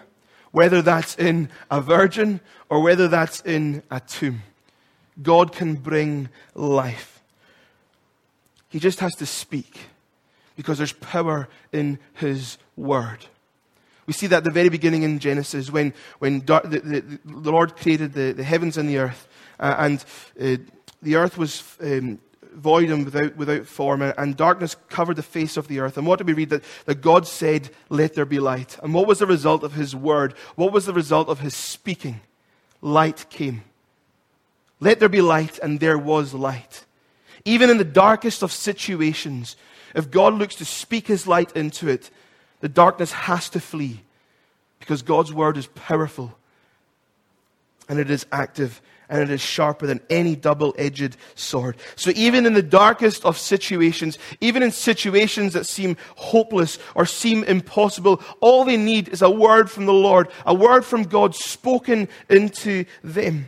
whether 0.52 0.80
that's 0.80 1.16
in 1.16 1.48
a 1.70 1.80
virgin 1.80 2.40
or 2.68 2.80
whether 2.80 3.08
that's 3.08 3.40
in 3.40 3.82
a 3.90 4.00
tomb. 4.00 4.42
God 5.20 5.52
can 5.52 5.74
bring 5.74 6.28
life. 6.54 7.20
He 8.68 8.78
just 8.78 9.00
has 9.00 9.14
to 9.16 9.26
speak 9.26 9.78
because 10.56 10.78
there's 10.78 10.92
power 10.92 11.48
in 11.72 11.98
His 12.14 12.56
word. 12.76 13.26
We 14.06 14.12
see 14.12 14.26
that 14.28 14.38
at 14.38 14.44
the 14.44 14.50
very 14.50 14.68
beginning 14.68 15.02
in 15.02 15.18
Genesis 15.18 15.70
when, 15.70 15.94
when 16.18 16.40
the, 16.40 16.60
the, 16.64 17.18
the 17.24 17.50
Lord 17.50 17.76
created 17.76 18.14
the, 18.14 18.32
the 18.32 18.44
heavens 18.44 18.76
and 18.76 18.88
the 18.88 18.98
earth, 18.98 19.28
uh, 19.60 19.74
and 19.78 20.04
uh, 20.40 20.62
the 21.02 21.16
earth 21.16 21.38
was 21.38 21.62
um, 21.80 22.18
void 22.54 22.90
and 22.90 23.04
without, 23.04 23.36
without 23.36 23.66
form, 23.66 24.02
and 24.02 24.36
darkness 24.36 24.76
covered 24.88 25.16
the 25.16 25.22
face 25.22 25.56
of 25.56 25.68
the 25.68 25.80
earth. 25.80 25.96
And 25.96 26.06
what 26.06 26.18
did 26.18 26.26
we 26.26 26.32
read? 26.32 26.50
That, 26.50 26.64
that 26.86 27.00
God 27.00 27.26
said, 27.26 27.70
Let 27.88 28.14
there 28.14 28.24
be 28.24 28.40
light. 28.40 28.78
And 28.82 28.94
what 28.94 29.06
was 29.06 29.18
the 29.18 29.26
result 29.26 29.62
of 29.62 29.74
his 29.74 29.94
word? 29.94 30.34
What 30.54 30.72
was 30.72 30.86
the 30.86 30.92
result 30.92 31.28
of 31.28 31.40
his 31.40 31.54
speaking? 31.54 32.20
Light 32.80 33.26
came. 33.30 33.62
Let 34.80 35.00
there 35.00 35.08
be 35.08 35.20
light, 35.20 35.58
and 35.58 35.80
there 35.80 35.98
was 35.98 36.34
light. 36.34 36.84
Even 37.44 37.70
in 37.70 37.78
the 37.78 37.84
darkest 37.84 38.42
of 38.42 38.52
situations, 38.52 39.56
if 39.94 40.10
God 40.10 40.34
looks 40.34 40.54
to 40.56 40.64
speak 40.64 41.06
his 41.06 41.26
light 41.26 41.52
into 41.56 41.88
it, 41.88 42.10
the 42.60 42.68
darkness 42.68 43.12
has 43.12 43.48
to 43.50 43.60
flee 43.60 44.02
because 44.78 45.02
God's 45.02 45.32
word 45.32 45.56
is 45.56 45.66
powerful 45.66 46.36
and 47.88 47.98
it 47.98 48.10
is 48.10 48.26
active 48.32 48.80
and 49.08 49.20
it 49.20 49.30
is 49.30 49.40
sharper 49.40 49.86
than 49.86 50.00
any 50.08 50.34
double 50.34 50.74
edged 50.78 51.16
sword. 51.34 51.76
So, 51.96 52.10
even 52.14 52.46
in 52.46 52.54
the 52.54 52.62
darkest 52.62 53.24
of 53.24 53.36
situations, 53.36 54.18
even 54.40 54.62
in 54.62 54.70
situations 54.70 55.52
that 55.52 55.66
seem 55.66 55.96
hopeless 56.16 56.78
or 56.94 57.06
seem 57.06 57.44
impossible, 57.44 58.22
all 58.40 58.64
they 58.64 58.76
need 58.76 59.08
is 59.08 59.22
a 59.22 59.30
word 59.30 59.70
from 59.70 59.86
the 59.86 59.92
Lord, 59.92 60.28
a 60.46 60.54
word 60.54 60.84
from 60.84 61.02
God 61.04 61.34
spoken 61.34 62.08
into 62.28 62.84
them. 63.02 63.46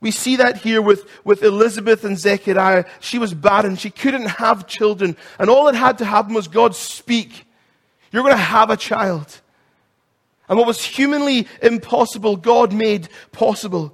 We 0.00 0.10
see 0.10 0.36
that 0.36 0.58
here 0.58 0.80
with, 0.80 1.08
with 1.24 1.42
Elizabeth 1.42 2.04
and 2.04 2.16
Zechariah. 2.16 2.84
She 3.00 3.18
was 3.18 3.34
barren. 3.34 3.76
She 3.76 3.90
couldn't 3.90 4.26
have 4.26 4.68
children. 4.68 5.16
And 5.38 5.50
all 5.50 5.64
that 5.66 5.74
had 5.74 5.98
to 5.98 6.04
happen 6.04 6.34
was 6.34 6.46
God 6.46 6.76
speak. 6.76 7.46
You're 8.12 8.22
going 8.22 8.34
to 8.34 8.40
have 8.40 8.70
a 8.70 8.76
child. 8.76 9.40
And 10.48 10.56
what 10.56 10.66
was 10.66 10.84
humanly 10.84 11.48
impossible, 11.60 12.36
God 12.36 12.72
made 12.72 13.08
possible. 13.32 13.92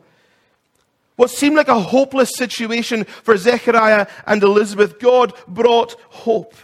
What 1.16 1.30
seemed 1.30 1.56
like 1.56 1.68
a 1.68 1.78
hopeless 1.78 2.34
situation 2.34 3.04
for 3.04 3.36
Zechariah 3.36 4.06
and 4.26 4.42
Elizabeth, 4.42 4.98
God 4.98 5.32
brought 5.46 5.92
hope. 6.08 6.54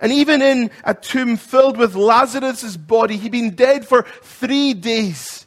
And 0.00 0.12
even 0.12 0.42
in 0.42 0.70
a 0.84 0.94
tomb 0.94 1.36
filled 1.36 1.76
with 1.76 1.94
Lazarus' 1.94 2.76
body, 2.76 3.16
he'd 3.16 3.32
been 3.32 3.54
dead 3.54 3.86
for 3.86 4.02
three 4.22 4.74
days. 4.74 5.46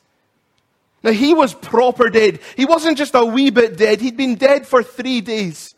Now, 1.03 1.11
he 1.11 1.33
was 1.33 1.53
proper 1.53 2.09
dead. 2.09 2.39
He 2.55 2.65
wasn't 2.65 2.97
just 2.97 3.15
a 3.15 3.25
wee 3.25 3.49
bit 3.49 3.77
dead, 3.77 3.99
he'd 3.99 4.17
been 4.17 4.35
dead 4.35 4.65
for 4.65 4.81
three 4.83 5.21
days. 5.21 5.75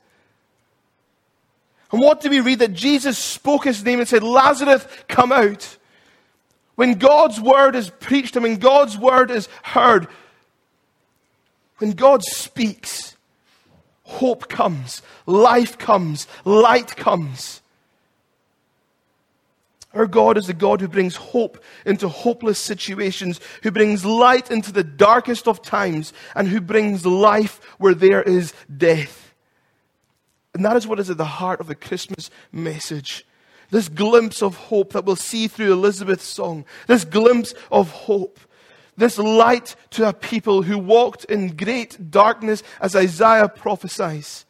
And 1.92 2.02
what 2.02 2.22
do 2.22 2.30
we 2.30 2.42
read? 2.42 2.60
That 2.60 2.74
Jesus 2.74 3.18
spoke 3.18 3.64
his 3.64 3.84
name 3.84 4.00
and 4.00 4.08
said, 4.08 4.24
Lazarus, 4.24 4.86
come 5.08 5.32
out. 5.32 5.78
When 6.76 6.96
God's 6.96 7.40
word 7.40 7.76
is 7.76 7.90
preached 7.90 8.36
and 8.36 8.44
when 8.44 8.58
God's 8.58 8.98
word 8.98 9.32
is 9.32 9.48
heard, 9.64 10.08
When 11.78 11.92
God 11.92 12.24
speaks, 12.24 13.18
hope 14.04 14.48
comes, 14.50 15.02
life 15.26 15.78
comes, 15.78 16.28
light 16.46 16.96
comes. 16.96 17.62
Our 19.94 20.08
God 20.08 20.38
is 20.38 20.48
the 20.48 20.54
God 20.54 20.82
who 20.82 20.90
brings 20.90 21.16
hope 21.16 21.64
into 21.86 22.10
hopeless 22.10 22.60
situations, 22.60 23.40
who 23.64 23.72
brings 23.72 24.04
light 24.04 24.52
into 24.52 24.74
the 24.74 24.84
darkest 24.84 25.48
of 25.48 25.62
times, 25.62 26.12
and 26.36 26.50
who 26.50 26.60
brings 26.60 27.06
life 27.06 27.62
where 27.78 27.96
there 27.96 28.22
is 28.22 28.54
death. 28.76 29.34
And 30.54 30.66
that 30.66 30.76
is 30.76 30.86
what 30.86 31.00
is 31.00 31.10
at 31.10 31.18
the 31.18 31.26
heart 31.26 31.62
of 31.62 31.68
the 31.68 31.76
Christmas 31.76 32.30
message. 32.52 33.26
This 33.72 33.90
glimpse 33.90 34.44
of 34.44 34.56
hope 34.56 34.94
that 34.94 35.06
we'll 35.06 35.16
see 35.16 35.48
through 35.48 35.72
Elizabeth's 35.72 36.28
song. 36.28 36.66
This 36.88 37.06
glimpse 37.06 37.54
of 37.72 37.90
hope. 37.92 38.40
This 38.98 39.18
light 39.18 39.76
to 39.92 40.08
a 40.08 40.14
people 40.14 40.62
who 40.62 40.78
walked 40.78 41.26
in 41.26 41.56
great 41.56 42.12
darkness 42.12 42.64
as 42.80 42.96
Isaiah 42.96 43.50
prophesies. 43.50 44.46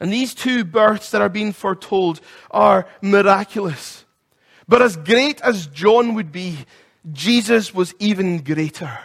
And 0.00 0.12
these 0.12 0.34
two 0.34 0.64
births 0.64 1.10
that 1.12 1.22
are 1.22 1.28
being 1.30 1.52
foretold 1.52 2.20
are 2.50 2.86
miraculous. 3.00 4.04
But 4.68 4.82
as 4.82 4.96
great 4.96 5.40
as 5.40 5.66
John 5.66 6.14
would 6.14 6.30
be, 6.30 6.58
Jesus 7.12 7.74
was 7.74 7.94
even 7.98 8.42
greater. 8.42 8.98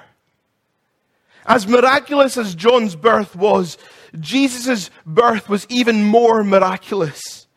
As 1.45 1.67
miraculous 1.67 2.37
as 2.37 2.53
John's 2.53 2.95
birth 2.95 3.35
was, 3.35 3.77
Jesus' 4.19 4.89
birth 5.05 5.49
was 5.49 5.65
even 5.69 6.03
more 6.03 6.43
miraculous 6.43 7.47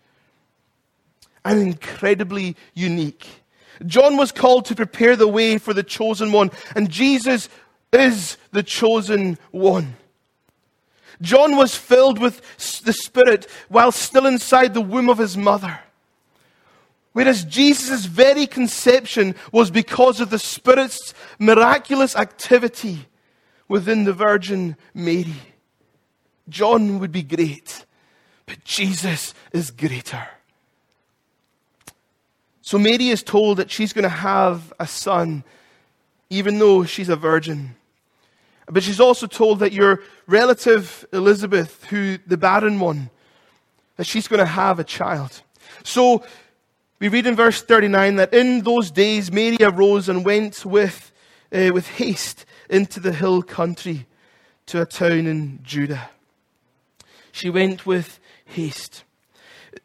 and 1.44 1.60
incredibly 1.60 2.56
unique. 2.74 3.41
John 3.86 4.16
was 4.16 4.32
called 4.32 4.66
to 4.66 4.74
prepare 4.74 5.16
the 5.16 5.28
way 5.28 5.58
for 5.58 5.74
the 5.74 5.82
chosen 5.82 6.32
one, 6.32 6.50
and 6.74 6.90
Jesus 6.90 7.48
is 7.92 8.36
the 8.50 8.62
chosen 8.62 9.38
one. 9.50 9.96
John 11.20 11.56
was 11.56 11.76
filled 11.76 12.18
with 12.18 12.40
the 12.84 12.92
Spirit 12.92 13.46
while 13.68 13.92
still 13.92 14.26
inside 14.26 14.74
the 14.74 14.80
womb 14.80 15.08
of 15.08 15.18
his 15.18 15.36
mother. 15.36 15.80
Whereas 17.12 17.44
Jesus' 17.44 18.06
very 18.06 18.46
conception 18.46 19.34
was 19.52 19.70
because 19.70 20.20
of 20.20 20.30
the 20.30 20.38
Spirit's 20.38 21.14
miraculous 21.38 22.16
activity 22.16 23.06
within 23.68 24.04
the 24.04 24.12
Virgin 24.12 24.76
Mary. 24.94 25.34
John 26.48 26.98
would 26.98 27.12
be 27.12 27.22
great, 27.22 27.84
but 28.46 28.64
Jesus 28.64 29.34
is 29.52 29.70
greater. 29.70 30.26
So 32.62 32.78
Mary 32.78 33.08
is 33.08 33.24
told 33.24 33.58
that 33.58 33.70
she's 33.70 33.92
going 33.92 34.04
to 34.04 34.08
have 34.08 34.72
a 34.78 34.86
son, 34.86 35.42
even 36.30 36.60
though 36.60 36.84
she's 36.84 37.08
a 37.08 37.16
virgin. 37.16 37.74
But 38.66 38.84
she's 38.84 39.00
also 39.00 39.26
told 39.26 39.58
that 39.58 39.72
your 39.72 40.00
relative 40.28 41.04
Elizabeth, 41.12 41.84
who 41.86 42.18
the 42.24 42.36
barren 42.36 42.78
one, 42.78 43.10
that 43.96 44.06
she's 44.06 44.28
going 44.28 44.38
to 44.38 44.46
have 44.46 44.78
a 44.78 44.84
child. 44.84 45.42
So 45.82 46.24
we 47.00 47.08
read 47.08 47.26
in 47.26 47.34
verse 47.34 47.60
39 47.60 48.16
that 48.16 48.32
in 48.32 48.60
those 48.60 48.92
days 48.92 49.32
Mary 49.32 49.58
arose 49.60 50.08
and 50.08 50.24
went 50.24 50.64
with, 50.64 51.10
uh, 51.52 51.72
with 51.74 51.88
haste 51.88 52.46
into 52.70 53.00
the 53.00 53.12
hill 53.12 53.42
country 53.42 54.06
to 54.66 54.80
a 54.80 54.86
town 54.86 55.26
in 55.26 55.58
Judah. 55.64 56.10
She 57.32 57.50
went 57.50 57.86
with 57.86 58.20
haste 58.44 59.02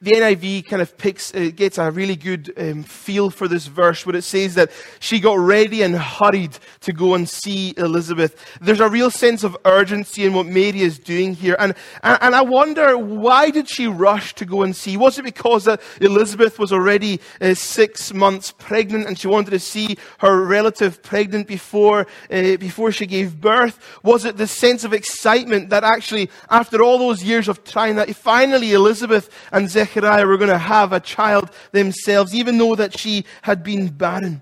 the 0.01 0.12
NIV 0.12 0.67
kind 0.67 0.82
of 0.82 0.98
picks, 0.98 1.34
uh, 1.34 1.50
gets 1.56 1.77
a 1.77 1.89
really 1.89 2.15
good 2.15 2.53
um, 2.58 2.84
feel 2.84 3.29
for 3.29 3.48
this 3.48 3.67
verse 3.67 4.06
where 4.06 4.15
it 4.15 4.24
says 4.24 4.56
that 4.56 4.70
she 5.00 5.20
got 5.20 5.39
ready 5.39 5.82
and 5.82 5.96
hurried 5.96 6.58
to 6.82 6.94
go 6.94 7.15
and 7.15 7.27
see 7.27 7.74
Elizabeth. 7.77 8.60
There's 8.62 8.79
a 8.79 8.89
real 8.89 9.10
sense 9.10 9.44
of 9.44 9.58
urgency 9.65 10.25
in 10.25 10.34
what 10.34 10.46
Mary 10.46 10.82
is 10.82 11.00
doing 11.00 11.34
here. 11.34 11.56
And, 11.58 11.74
and, 12.03 12.20
and 12.22 12.36
I 12.36 12.41
wonder, 12.41 12.98
why 12.98 13.50
did 13.50 13.70
she 13.70 13.88
rush 13.88 14.36
to 14.36 14.46
go 14.46 14.62
and 14.62 14.75
see? 14.75 14.98
Was 14.98 15.17
it 15.17 15.24
because 15.24 15.65
that 15.65 15.82
Elizabeth 16.01 16.60
was 16.60 16.72
already 16.74 17.22
uh, 17.41 17.53
six 17.53 18.13
months 18.13 18.51
pregnant 18.51 19.08
and 19.08 19.17
she 19.17 19.27
wanted 19.27 19.51
to 19.51 19.60
see 19.60 19.98
her 20.20 20.46
relative 20.46 21.01
pregnant 21.01 21.48
before, 21.48 22.08
uh, 22.29 22.58
before 22.58 22.91
she 22.91 23.06
gave 23.06 23.39
birth? 23.39 23.79
Was 24.03 24.25
it 24.25 24.38
the 24.38 24.48
sense 24.48 24.84
of 24.84 24.94
excitement 24.94 25.70
that 25.70 25.84
actually, 25.84 26.29
after 26.50 26.84
all 26.84 26.98
those 26.98 27.24
years 27.24 27.48
of 27.48 27.63
trying 27.63 27.96
that, 27.96 28.13
finally 28.15 28.74
Elizabeth 28.74 29.29
and 29.51 29.72
Zechariah 29.77 30.25
were 30.25 30.38
going 30.38 30.50
to 30.50 30.57
have 30.57 30.91
a 30.91 31.00
child 31.00 31.51
themselves, 31.72 32.34
even 32.34 32.57
though 32.57 32.74
that 32.75 32.98
she 32.98 33.25
had 33.43 33.63
been 33.63 33.89
barren? 33.89 34.41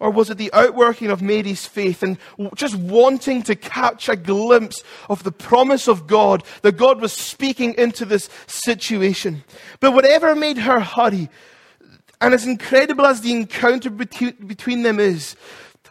Or 0.00 0.10
was 0.10 0.30
it 0.30 0.38
the 0.38 0.52
outworking 0.52 1.12
of 1.12 1.22
Mary's 1.22 1.64
faith 1.64 2.02
and 2.02 2.18
just 2.56 2.74
wanting 2.74 3.42
to 3.44 3.54
catch 3.54 4.08
a 4.08 4.16
glimpse 4.16 4.82
of 5.08 5.22
the 5.22 5.30
promise 5.30 5.86
of 5.86 6.08
God 6.08 6.42
that 6.62 6.76
God 6.76 7.00
was 7.00 7.12
speaking 7.12 7.74
into 7.78 8.04
this 8.04 8.28
situation? 8.48 9.44
But 9.78 9.92
whatever 9.92 10.34
made 10.34 10.58
her 10.58 10.80
hurry, 10.80 11.30
and 12.20 12.34
as 12.34 12.44
incredible 12.44 13.06
as 13.06 13.20
the 13.20 13.30
encounter 13.30 13.90
between 13.90 14.82
them 14.82 14.98
is, 14.98 15.36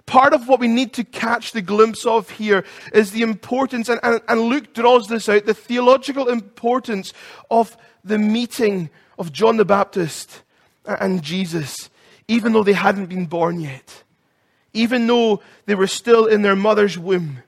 part 0.05 0.33
of 0.33 0.47
what 0.47 0.59
we 0.59 0.67
need 0.67 0.93
to 0.93 1.03
catch 1.03 1.51
the 1.51 1.61
glimpse 1.61 2.05
of 2.05 2.29
here 2.29 2.63
is 2.93 3.11
the 3.11 3.21
importance, 3.21 3.89
and, 3.89 3.99
and, 4.03 4.21
and 4.27 4.41
Luke 4.41 4.73
draws 4.73 5.07
this 5.07 5.29
out, 5.29 5.45
the 5.45 5.53
theological 5.53 6.27
importance 6.27 7.13
of 7.49 7.77
the 8.03 8.17
meeting 8.17 8.89
of 9.17 9.31
John 9.31 9.57
the 9.57 9.65
Baptist 9.65 10.43
and 10.85 11.21
Jesus, 11.21 11.89
even 12.27 12.53
though 12.53 12.63
they 12.63 12.73
hadn't 12.73 13.07
been 13.07 13.25
born 13.25 13.59
yet, 13.59 14.03
even 14.73 15.07
though 15.07 15.41
they 15.65 15.75
were 15.75 15.87
still 15.87 16.25
in 16.25 16.41
their 16.41 16.55
mother's 16.55 16.97
womb, 16.97 17.43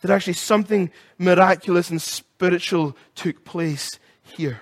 that 0.00 0.10
actually 0.10 0.34
something 0.34 0.90
miraculous 1.18 1.90
and 1.90 2.00
spiritual 2.00 2.96
took 3.14 3.44
place 3.44 3.98
here. 4.22 4.60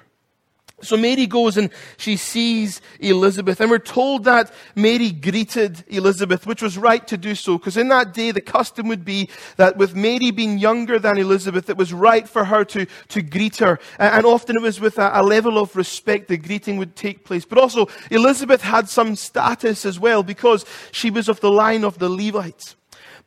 So 0.82 0.96
Mary 0.96 1.26
goes 1.26 1.56
and 1.56 1.70
she 1.96 2.16
sees 2.16 2.80
Elizabeth. 2.98 3.60
And 3.60 3.70
we're 3.70 3.78
told 3.78 4.24
that 4.24 4.52
Mary 4.74 5.12
greeted 5.12 5.84
Elizabeth, 5.88 6.46
which 6.46 6.60
was 6.60 6.76
right 6.76 7.06
to 7.06 7.16
do 7.16 7.34
so, 7.34 7.56
because 7.58 7.76
in 7.76 7.88
that 7.88 8.12
day 8.12 8.32
the 8.32 8.40
custom 8.40 8.88
would 8.88 9.04
be 9.04 9.28
that 9.56 9.76
with 9.76 9.94
Mary 9.94 10.30
being 10.30 10.58
younger 10.58 10.98
than 10.98 11.18
Elizabeth, 11.18 11.70
it 11.70 11.76
was 11.76 11.92
right 11.92 12.28
for 12.28 12.44
her 12.44 12.64
to, 12.64 12.86
to 13.08 13.22
greet 13.22 13.58
her. 13.58 13.78
And 13.98 14.26
often 14.26 14.56
it 14.56 14.62
was 14.62 14.80
with 14.80 14.98
a, 14.98 15.10
a 15.14 15.22
level 15.22 15.58
of 15.58 15.76
respect 15.76 16.28
the 16.28 16.36
greeting 16.36 16.76
would 16.78 16.96
take 16.96 17.24
place. 17.24 17.44
But 17.44 17.58
also, 17.58 17.88
Elizabeth 18.10 18.62
had 18.62 18.88
some 18.88 19.16
status 19.16 19.84
as 19.84 20.00
well, 20.00 20.22
because 20.22 20.64
she 20.90 21.10
was 21.10 21.28
of 21.28 21.40
the 21.40 21.50
line 21.50 21.84
of 21.84 21.98
the 21.98 22.08
Levites. 22.08 22.76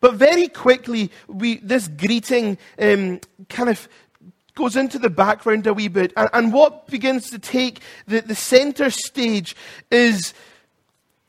But 0.02 0.16
very 0.16 0.50
quickly, 0.50 1.10
we, 1.28 1.58
this 1.58 1.88
greeting 1.88 2.58
um, 2.78 3.22
kind 3.50 3.70
of 3.70 3.88
goes 4.56 4.76
into 4.76 4.98
the 4.98 5.10
background 5.10 5.68
a 5.68 5.74
wee 5.74 5.90
bit. 5.90 6.14
And, 6.18 6.30
and 6.34 6.54
what 6.54 6.88
begins 6.88 7.30
to 7.30 7.40
take 7.40 7.82
the, 8.08 8.22
the 8.22 8.36
center 8.36 8.90
stage 8.90 9.56
is 9.92 10.34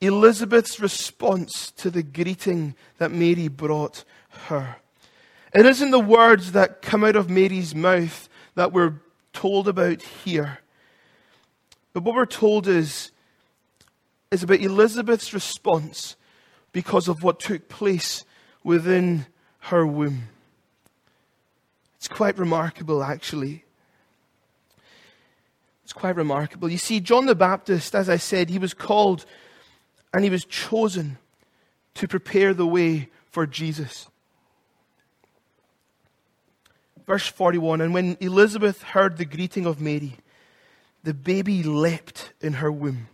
Elizabeth's 0.01 0.81
response 0.81 1.71
to 1.73 1.91
the 1.91 2.03
greeting 2.03 2.75
that 2.99 3.11
Mary 3.11 3.49
brought 3.49 4.05
her. 4.47 4.77
It 5.53 5.67
isn't 5.67 5.91
the 5.91 6.01
words 6.01 6.53
that 6.53 6.83
come 6.83 7.03
out 7.03 7.17
of 7.17 7.31
Mary's 7.31 7.75
mouth 7.75 8.29
that 8.55 8.73
we're 8.73 8.95
told 9.33 9.69
about 9.69 10.03
here. 10.03 10.61
But 11.93 12.03
what 12.03 12.15
we're 12.15 12.27
told 12.27 12.69
is, 12.69 13.11
is 14.31 14.43
about 14.43 14.61
Elizabeth's 14.61 15.33
response 15.33 16.17
because 16.73 17.09
of 17.09 17.23
what 17.23 17.41
took 17.41 17.69
place 17.69 18.25
within 18.63 19.27
her 19.61 19.87
womb. 19.87 20.25
It's 22.07 22.15
quite 22.15 22.39
remarkable, 22.39 23.03
actually. 23.03 23.65
It's 25.83 25.93
quite 25.93 26.15
remarkable. 26.15 26.69
You 26.69 26.79
see, 26.79 27.01
John 27.01 27.27
the 27.27 27.35
Baptist, 27.35 27.97
as 27.97 28.09
I 28.09 28.17
said, 28.17 28.49
he 28.49 28.61
was 28.61 28.75
called 28.75 29.27
and 30.15 30.23
he 30.23 30.31
was 30.31 30.45
chosen 30.45 31.19
to 31.95 32.07
prepare 32.07 32.55
the 32.55 32.65
way 32.65 33.09
for 33.29 33.45
Jesus. 33.45 34.07
Verse 37.09 37.27
41 37.27 37.81
And 37.81 37.93
when 37.93 38.17
Elizabeth 38.21 38.85
heard 38.85 39.17
the 39.17 39.25
greeting 39.25 39.67
of 39.67 39.81
Mary, 39.81 40.15
the 41.03 41.13
baby 41.13 41.65
leapt 41.65 42.33
in 42.41 42.53
her 42.53 42.71
womb. 42.71 43.09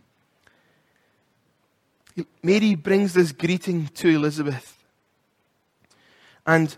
Mary 2.43 2.75
brings 2.75 3.15
this 3.15 3.33
greeting 3.33 3.87
to 3.95 4.11
Elizabeth. 4.11 4.85
And 6.47 6.77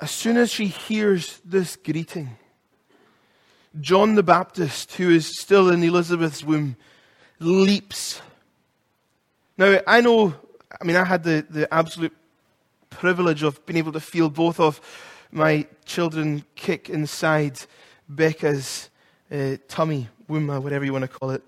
as 0.00 0.10
soon 0.10 0.36
as 0.36 0.50
she 0.50 0.66
hears 0.66 1.40
this 1.44 1.76
greeting, 1.76 2.36
John 3.80 4.14
the 4.14 4.22
Baptist, 4.22 4.92
who 4.94 5.10
is 5.10 5.38
still 5.38 5.70
in 5.70 5.82
Elizabeth's 5.82 6.44
womb, 6.44 6.76
leaps. 7.40 8.20
Now, 9.58 9.80
I 9.86 10.00
know, 10.00 10.34
I 10.80 10.84
mean, 10.84 10.96
I 10.96 11.04
had 11.04 11.24
the, 11.24 11.46
the 11.48 11.72
absolute 11.72 12.14
privilege 12.90 13.42
of 13.42 13.64
being 13.66 13.78
able 13.78 13.92
to 13.92 14.00
feel 14.00 14.30
both 14.30 14.60
of 14.60 14.80
my 15.32 15.66
children 15.84 16.44
kick 16.54 16.88
inside 16.88 17.60
Becca's 18.08 18.88
uh, 19.32 19.56
tummy, 19.66 20.08
womb, 20.28 20.50
or 20.50 20.60
whatever 20.60 20.84
you 20.84 20.92
want 20.92 21.02
to 21.02 21.08
call 21.08 21.30
it. 21.30 21.42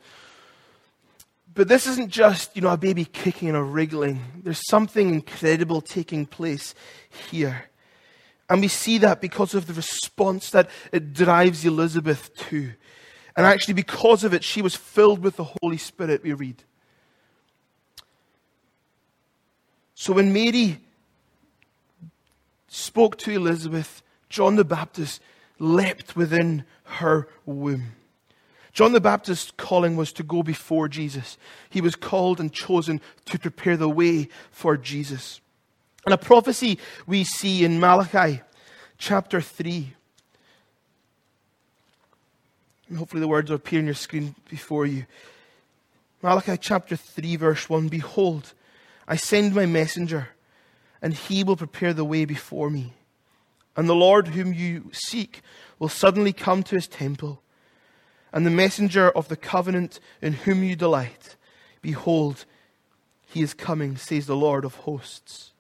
But 1.55 1.69
this 1.69 1.87
isn't 1.87 2.11
just, 2.11 2.55
you 2.55 2.63
know, 2.63 2.71
a 2.71 2.77
baby 2.77 3.05
kicking 3.05 3.55
or 3.55 3.65
wriggling. 3.65 4.21
There's 4.43 4.67
something 4.69 5.09
incredible 5.15 5.81
taking 5.81 6.27
place 6.27 6.75
here. 7.31 7.67
And 8.49 8.61
we 8.61 8.69
see 8.69 8.99
that 8.99 9.21
because 9.21 9.55
of 9.55 9.67
the 9.67 9.75
response 9.75 10.51
that 10.51 10.71
it 10.93 11.13
drives 11.13 11.65
Elizabeth 11.65 12.35
to. 12.49 12.73
And 13.37 13.45
actually, 13.45 13.75
because 13.75 14.25
of 14.25 14.33
it, 14.33 14.45
she 14.45 14.63
was 14.63 14.75
filled 14.75 15.23
with 15.23 15.37
the 15.37 15.53
Holy 15.61 15.77
Spirit, 15.77 16.23
we 16.23 16.33
read. 16.33 16.63
So 19.95 20.13
when 20.13 20.33
Mary 20.33 20.81
spoke 22.69 23.19
to 23.19 23.33
Elizabeth, 23.33 24.03
John 24.29 24.57
the 24.57 24.65
Baptist 24.65 25.21
leapt 25.59 26.15
within 26.15 26.65
her 26.85 27.29
womb. 27.45 27.93
John 28.73 28.93
the 28.93 29.01
Baptist's 29.01 29.53
calling 29.57 29.97
was 29.97 30.13
to 30.13 30.23
go 30.23 30.43
before 30.43 30.87
Jesus. 30.87 31.39
He 31.71 31.81
was 31.81 31.97
called 31.97 32.41
and 32.41 32.53
chosen 32.53 33.01
to 33.25 33.39
prepare 33.39 33.77
the 33.79 33.89
way 33.89 34.29
for 34.51 34.77
Jesus. 34.77 35.41
And 36.07 36.15
a 36.15 36.19
prophecy 36.19 36.79
we 37.07 37.25
see 37.25 37.65
in 37.65 37.81
Malachi 37.81 38.41
chapter 38.97 39.41
3. 39.41 39.93
And 42.89 42.99
hopefully 42.99 43.21
the 43.21 43.29
words 43.29 43.51
will 43.51 43.57
appear 43.57 43.81
on 43.81 43.87
your 43.87 43.95
screen 43.95 44.37
before 44.49 44.87
you. 44.87 45.07
Malachi 46.23 46.57
chapter 46.57 46.95
3, 46.95 47.35
verse 47.35 47.69
1 47.69 47.89
Behold, 47.89 48.53
I 49.09 49.17
send 49.17 49.53
my 49.53 49.67
messenger, 49.67 50.29
and 51.03 51.13
he 51.13 51.43
will 51.43 51.57
prepare 51.57 51.93
the 51.93 52.05
way 52.05 52.25
before 52.25 52.71
me. 52.71 52.93
And 53.77 53.89
the 53.89 53.95
Lord 53.95 54.29
whom 54.29 54.55
you 54.55 54.91
seek 54.93 55.43
will 55.81 55.89
suddenly 55.89 56.33
come 56.33 56.63
to 56.63 56.77
his 56.77 56.87
temple 56.87 57.43
and 58.33 58.47
the 58.47 58.51
messenger 58.51 59.11
of 59.11 59.27
the 59.27 59.37
covenant 59.37 59.99
in 60.23 60.35
whom 60.35 60.63
you 60.63 60.77
delight. 60.77 61.35
Behold, 61.83 62.45
he 63.27 63.43
is 63.43 63.55
coming, 63.55 63.97
says 63.97 64.27
the 64.27 64.37
Lord 64.37 64.65
of 64.65 64.77
hosts. 64.77 65.53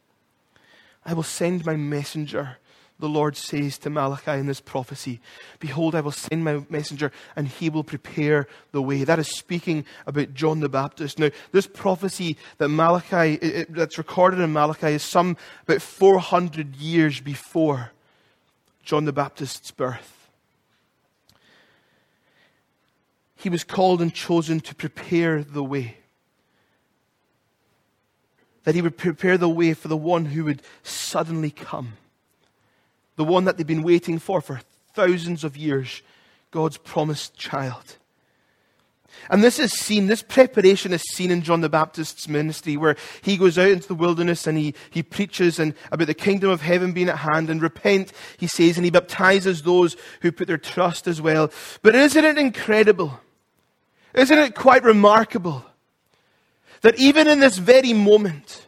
I 1.07 1.15
will 1.15 1.23
send 1.23 1.65
my 1.65 1.77
messenger, 1.77 2.59
the 2.99 3.09
Lord 3.09 3.37
says 3.37 3.79
to 3.79 3.91
Malachi 3.91 4.33
in 4.33 4.47
this 4.47 4.61
prophecy. 4.61 5.21
Behold, 5.61 5.95
I 5.95 6.01
will 6.01 6.13
send 6.13 6.45
my 6.45 6.65
messenger, 6.69 7.13
and 7.37 7.47
he 7.47 7.71
will 7.71 7.85
prepare 7.85 8.49
the 8.73 8.83
way. 8.83 9.05
That 9.05 9.19
is 9.19 9.29
speaking 9.29 9.85
about 10.07 10.35
John 10.35 10.61
the 10.61 10.69
Baptist. 10.69 11.19
Now, 11.19 11.31
this 11.53 11.67
prophecy 11.67 12.37
that 12.59 12.69
Malachi, 12.69 13.35
it, 13.35 13.73
that's 13.73 13.99
recorded 13.99 14.41
in 14.41 14.53
Malachi, 14.53 14.89
is 14.89 15.03
some 15.03 15.37
about 15.63 15.81
400 15.81 16.77
years 16.77 17.21
before 17.21 17.93
John 18.83 19.05
the 19.05 19.13
Baptist's 19.13 19.71
birth. 19.71 20.17
he 23.47 23.51
was 23.51 23.65
called 23.65 24.03
and 24.03 24.13
chosen 24.13 24.61
to 24.61 24.75
prepare 24.75 25.45
the 25.45 25.63
way. 25.63 25.99
That 28.67 28.75
he 28.75 28.83
would 28.83 28.99
prepare 28.99 29.39
the 29.39 29.49
way 29.49 29.73
for 29.73 29.89
the 29.89 29.97
one 29.97 30.27
who 30.27 30.45
would 30.45 30.61
suddenly 30.83 31.51
come. 31.51 31.95
The 33.17 33.25
one 33.25 33.47
that 33.47 33.57
they've 33.57 33.67
been 33.67 33.83
waiting 33.83 34.19
for 34.19 34.43
for 34.43 34.61
thousands 34.93 35.45
of 35.45 35.57
years. 35.57 36.03
God's 36.51 36.77
promised 36.77 37.37
child. 37.37 37.97
And 39.31 39.43
this 39.43 39.59
is 39.59 39.73
seen, 39.73 40.09
this 40.09 40.23
preparation 40.23 40.93
is 40.93 41.03
seen 41.15 41.31
in 41.31 41.41
John 41.41 41.63
the 41.63 41.71
Baptist's 41.71 42.29
ministry, 42.29 42.77
where 42.77 42.97
he 43.23 43.39
goes 43.39 43.57
out 43.57 43.71
into 43.71 43.89
the 43.89 43.95
wilderness 43.95 44.47
and 44.47 44.59
he, 44.59 44.75
he 44.91 45.03
preaches 45.03 45.59
and 45.59 45.73
about 45.91 46.07
the 46.07 46.13
kingdom 46.15 46.51
of 46.51 46.61
heaven 46.61 46.93
being 46.93 47.09
at 47.09 47.19
hand 47.19 47.49
and 47.49 47.63
repent, 47.63 48.13
he 48.37 48.47
says, 48.47 48.77
and 48.77 48.85
he 48.85 48.91
baptizes 48.91 49.63
those 49.63 49.97
who 50.21 50.31
put 50.31 50.49
their 50.49 50.59
trust 50.59 51.09
as 51.09 51.23
well. 51.23 51.51
But 51.83 51.95
isn't 51.95 52.25
it 52.25 52.37
incredible 52.37 53.19
isn't 54.17 54.39
it 54.39 54.55
quite 54.55 54.83
remarkable 54.83 55.65
that 56.83 56.99
even 56.99 57.27
in 57.27 57.41
this 57.41 57.59
very 57.59 57.93
moment, 57.93 58.67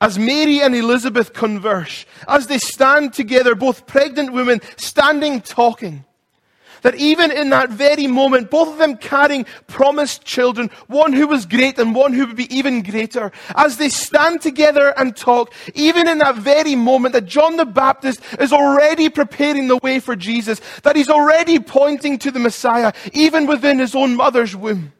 as 0.00 0.18
Mary 0.18 0.60
and 0.60 0.74
Elizabeth 0.74 1.32
converse, 1.32 2.06
as 2.28 2.46
they 2.46 2.58
stand 2.58 3.12
together, 3.12 3.54
both 3.54 3.86
pregnant 3.86 4.32
women 4.32 4.60
standing 4.76 5.40
talking, 5.40 6.04
that 6.82 6.94
even 6.94 7.30
in 7.30 7.50
that 7.50 7.70
very 7.70 8.06
moment, 8.06 8.50
both 8.50 8.68
of 8.68 8.78
them 8.78 8.96
carrying 8.96 9.46
promised 9.66 10.24
children, 10.24 10.70
one 10.86 11.12
who 11.12 11.26
was 11.26 11.46
great 11.46 11.78
and 11.78 11.94
one 11.94 12.12
who 12.12 12.26
would 12.26 12.36
be 12.36 12.54
even 12.54 12.82
greater, 12.82 13.32
as 13.56 13.76
they 13.78 13.88
stand 13.88 14.40
together 14.40 14.94
and 14.96 15.16
talk, 15.16 15.52
even 15.74 16.08
in 16.08 16.18
that 16.18 16.36
very 16.36 16.76
moment 16.76 17.14
that 17.14 17.26
John 17.26 17.56
the 17.56 17.66
Baptist 17.66 18.20
is 18.38 18.52
already 18.52 19.08
preparing 19.08 19.68
the 19.68 19.78
way 19.78 19.98
for 20.00 20.16
Jesus, 20.16 20.60
that 20.82 20.96
he's 20.96 21.10
already 21.10 21.58
pointing 21.58 22.18
to 22.18 22.30
the 22.30 22.38
Messiah, 22.38 22.92
even 23.12 23.46
within 23.46 23.78
his 23.78 23.94
own 23.94 24.14
mother's 24.14 24.54
womb. 24.54 24.92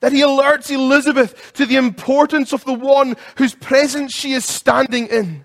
That 0.00 0.12
he 0.12 0.20
alerts 0.20 0.70
Elizabeth 0.70 1.52
to 1.54 1.66
the 1.66 1.76
importance 1.76 2.52
of 2.52 2.64
the 2.64 2.74
one 2.74 3.16
whose 3.36 3.54
presence 3.54 4.12
she 4.12 4.32
is 4.32 4.44
standing 4.44 5.06
in. 5.06 5.44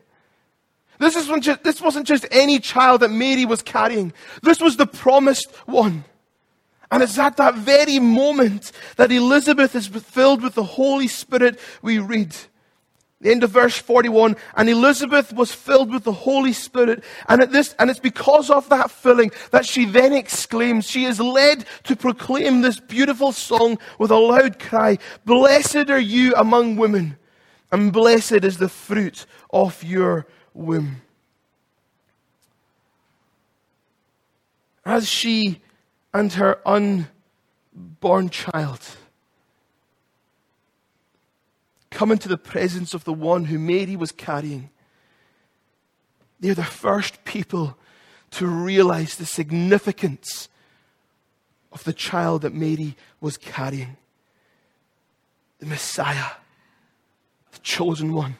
This, 0.99 1.15
isn't 1.15 1.41
just, 1.41 1.63
this 1.63 1.81
wasn't 1.81 2.05
just 2.05 2.27
any 2.29 2.59
child 2.59 3.01
that 3.01 3.09
Mary 3.09 3.45
was 3.45 3.63
carrying. 3.63 4.13
This 4.43 4.59
was 4.59 4.77
the 4.77 4.85
promised 4.85 5.49
one. 5.65 6.03
And 6.91 7.01
it's 7.01 7.17
at 7.17 7.37
that 7.37 7.55
very 7.55 7.99
moment 7.99 8.71
that 8.97 9.11
Elizabeth 9.11 9.73
is 9.75 9.87
filled 9.87 10.43
with 10.43 10.55
the 10.55 10.63
Holy 10.63 11.07
Spirit 11.07 11.57
we 11.81 11.97
read. 11.99 12.35
The 13.21 13.29
end 13.29 13.43
of 13.43 13.51
verse 13.51 13.77
41, 13.77 14.35
and 14.57 14.67
Elizabeth 14.67 15.31
was 15.31 15.53
filled 15.53 15.93
with 15.93 16.03
the 16.03 16.11
Holy 16.11 16.53
Spirit. 16.53 17.03
And 17.29 17.39
at 17.39 17.51
this, 17.51 17.75
and 17.77 17.91
it's 17.91 17.99
because 17.99 18.49
of 18.49 18.67
that 18.69 18.89
filling 18.89 19.31
that 19.51 19.65
she 19.65 19.85
then 19.85 20.11
exclaims, 20.11 20.89
she 20.89 21.05
is 21.05 21.19
led 21.19 21.65
to 21.83 21.95
proclaim 21.95 22.61
this 22.61 22.79
beautiful 22.79 23.31
song 23.31 23.77
with 23.99 24.09
a 24.09 24.17
loud 24.17 24.57
cry, 24.57 24.97
Blessed 25.23 25.91
are 25.91 25.99
you 25.99 26.33
among 26.35 26.77
women, 26.77 27.15
and 27.71 27.93
blessed 27.93 28.43
is 28.43 28.57
the 28.57 28.69
fruit 28.69 29.27
of 29.51 29.83
your 29.83 30.25
womb. 30.55 31.01
As 34.83 35.07
she 35.07 35.61
and 36.11 36.33
her 36.33 36.59
unborn 36.67 38.29
child 38.31 38.81
come 42.01 42.11
into 42.11 42.27
the 42.27 42.35
presence 42.35 42.95
of 42.95 43.03
the 43.03 43.13
one 43.13 43.45
who 43.45 43.59
Mary 43.59 43.95
was 43.95 44.11
carrying, 44.11 44.71
they're 46.39 46.55
the 46.55 46.63
first 46.63 47.23
people 47.25 47.77
to 48.31 48.47
realize 48.47 49.17
the 49.17 49.25
significance 49.27 50.49
of 51.71 51.83
the 51.83 51.93
child 51.93 52.41
that 52.41 52.55
Mary 52.55 52.95
was 53.19 53.37
carrying. 53.37 53.97
The 55.59 55.67
Messiah, 55.67 56.31
the 57.51 57.59
chosen 57.59 58.13
one 58.13 58.35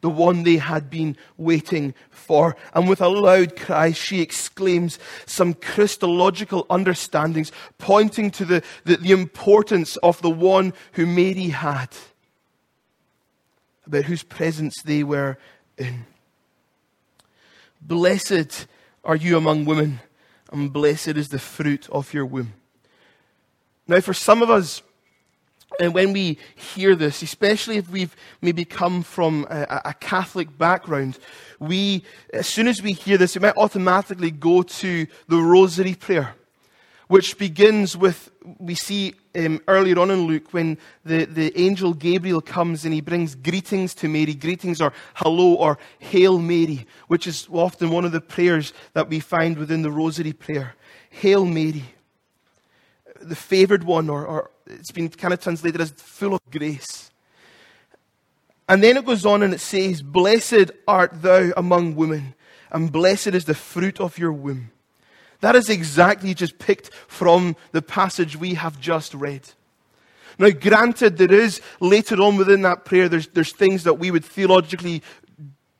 the 0.00 0.08
one 0.08 0.44
they 0.44 0.56
had 0.56 0.88
been 0.88 1.14
waiting 1.36 1.92
for. 2.08 2.56
And 2.72 2.88
with 2.88 3.02
a 3.02 3.08
loud 3.08 3.54
cry, 3.54 3.92
she 3.92 4.22
exclaims 4.22 4.98
some 5.26 5.52
Christological 5.52 6.64
understandings, 6.70 7.52
pointing 7.76 8.30
to 8.30 8.46
the, 8.46 8.62
the, 8.84 8.96
the, 8.96 9.12
importance 9.12 9.98
of 9.98 10.22
the 10.22 10.30
one 10.30 10.72
who 10.92 11.04
Mary 11.04 11.48
had, 11.48 11.90
about 13.90 14.04
whose 14.04 14.22
presence 14.22 14.82
they 14.84 15.02
were 15.02 15.36
in. 15.76 16.06
Blessed 17.82 18.68
are 19.02 19.16
you 19.16 19.36
among 19.36 19.64
women, 19.64 19.98
and 20.52 20.72
blessed 20.72 21.08
is 21.08 21.30
the 21.30 21.40
fruit 21.40 21.88
of 21.90 22.14
your 22.14 22.24
womb. 22.24 22.52
Now, 23.88 23.98
for 23.98 24.14
some 24.14 24.42
of 24.42 24.50
us, 24.50 24.80
and 25.80 25.92
when 25.92 26.12
we 26.12 26.38
hear 26.54 26.94
this, 26.94 27.20
especially 27.20 27.78
if 27.78 27.90
we've 27.90 28.14
maybe 28.40 28.64
come 28.64 29.02
from 29.02 29.44
a, 29.50 29.80
a, 29.86 29.94
Catholic 29.94 30.56
background, 30.56 31.18
we, 31.58 32.04
as 32.32 32.46
soon 32.46 32.68
as 32.68 32.80
we 32.80 32.92
hear 32.92 33.18
this, 33.18 33.34
we 33.34 33.40
might 33.40 33.56
automatically 33.56 34.30
go 34.30 34.62
to 34.62 35.06
the 35.26 35.38
Rosary 35.38 35.94
Prayer, 35.96 36.36
which 37.08 37.38
begins 37.38 37.96
with, 37.96 38.30
we 38.60 38.76
see 38.76 39.14
um, 39.34 39.60
earlier 39.68 39.98
on 39.98 40.10
in 40.10 40.26
Luke 40.26 40.52
when 40.52 40.78
the, 41.04 41.24
the 41.24 41.58
angel 41.60 41.94
Gabriel 41.94 42.40
comes 42.40 42.84
and 42.84 42.92
he 42.92 43.00
brings 43.00 43.34
greetings 43.34 43.94
to 43.94 44.08
Mary. 44.08 44.34
Greetings 44.34 44.80
or 44.80 44.92
hello 45.14 45.54
or 45.54 45.78
Hail 45.98 46.38
Mary, 46.38 46.86
which 47.08 47.26
is 47.26 47.46
often 47.52 47.90
one 47.90 48.04
of 48.04 48.12
the 48.12 48.20
prayers 48.20 48.72
that 48.92 49.08
we 49.08 49.20
find 49.20 49.58
within 49.58 49.82
the 49.82 49.90
Rosary 49.90 50.32
Prayer. 50.32 50.74
Hail 51.10 51.44
Mary, 51.44 51.84
the 53.20 53.36
favored 53.36 53.84
one 53.84 54.08
or, 54.08 54.26
or 54.26 54.50
it's 54.66 54.90
been 54.90 55.08
kind 55.08 55.34
of 55.34 55.40
translated 55.40 55.80
as 55.80 55.90
full 55.90 56.34
of 56.34 56.40
grace. 56.50 57.10
And 58.68 58.82
then 58.82 58.96
it 58.96 59.04
goes 59.04 59.26
on 59.26 59.42
and 59.42 59.52
it 59.52 59.60
says, 59.60 60.00
Blessed 60.00 60.70
art 60.86 61.22
thou 61.22 61.50
among 61.56 61.96
women, 61.96 62.34
and 62.70 62.92
blessed 62.92 63.28
is 63.28 63.44
the 63.44 63.54
fruit 63.54 64.00
of 64.00 64.16
your 64.16 64.32
womb. 64.32 64.70
That 65.40 65.56
is 65.56 65.70
exactly 65.70 66.34
just 66.34 66.58
picked 66.58 66.92
from 67.08 67.56
the 67.72 67.82
passage 67.82 68.36
we 68.36 68.54
have 68.54 68.80
just 68.80 69.14
read. 69.14 69.42
Now, 70.38 70.50
granted, 70.50 71.18
there 71.18 71.32
is 71.32 71.60
later 71.80 72.16
on 72.22 72.36
within 72.36 72.62
that 72.62 72.84
prayer, 72.84 73.08
there's, 73.08 73.28
there's 73.28 73.52
things 73.52 73.84
that 73.84 73.94
we 73.94 74.10
would 74.10 74.24
theologically 74.24 75.02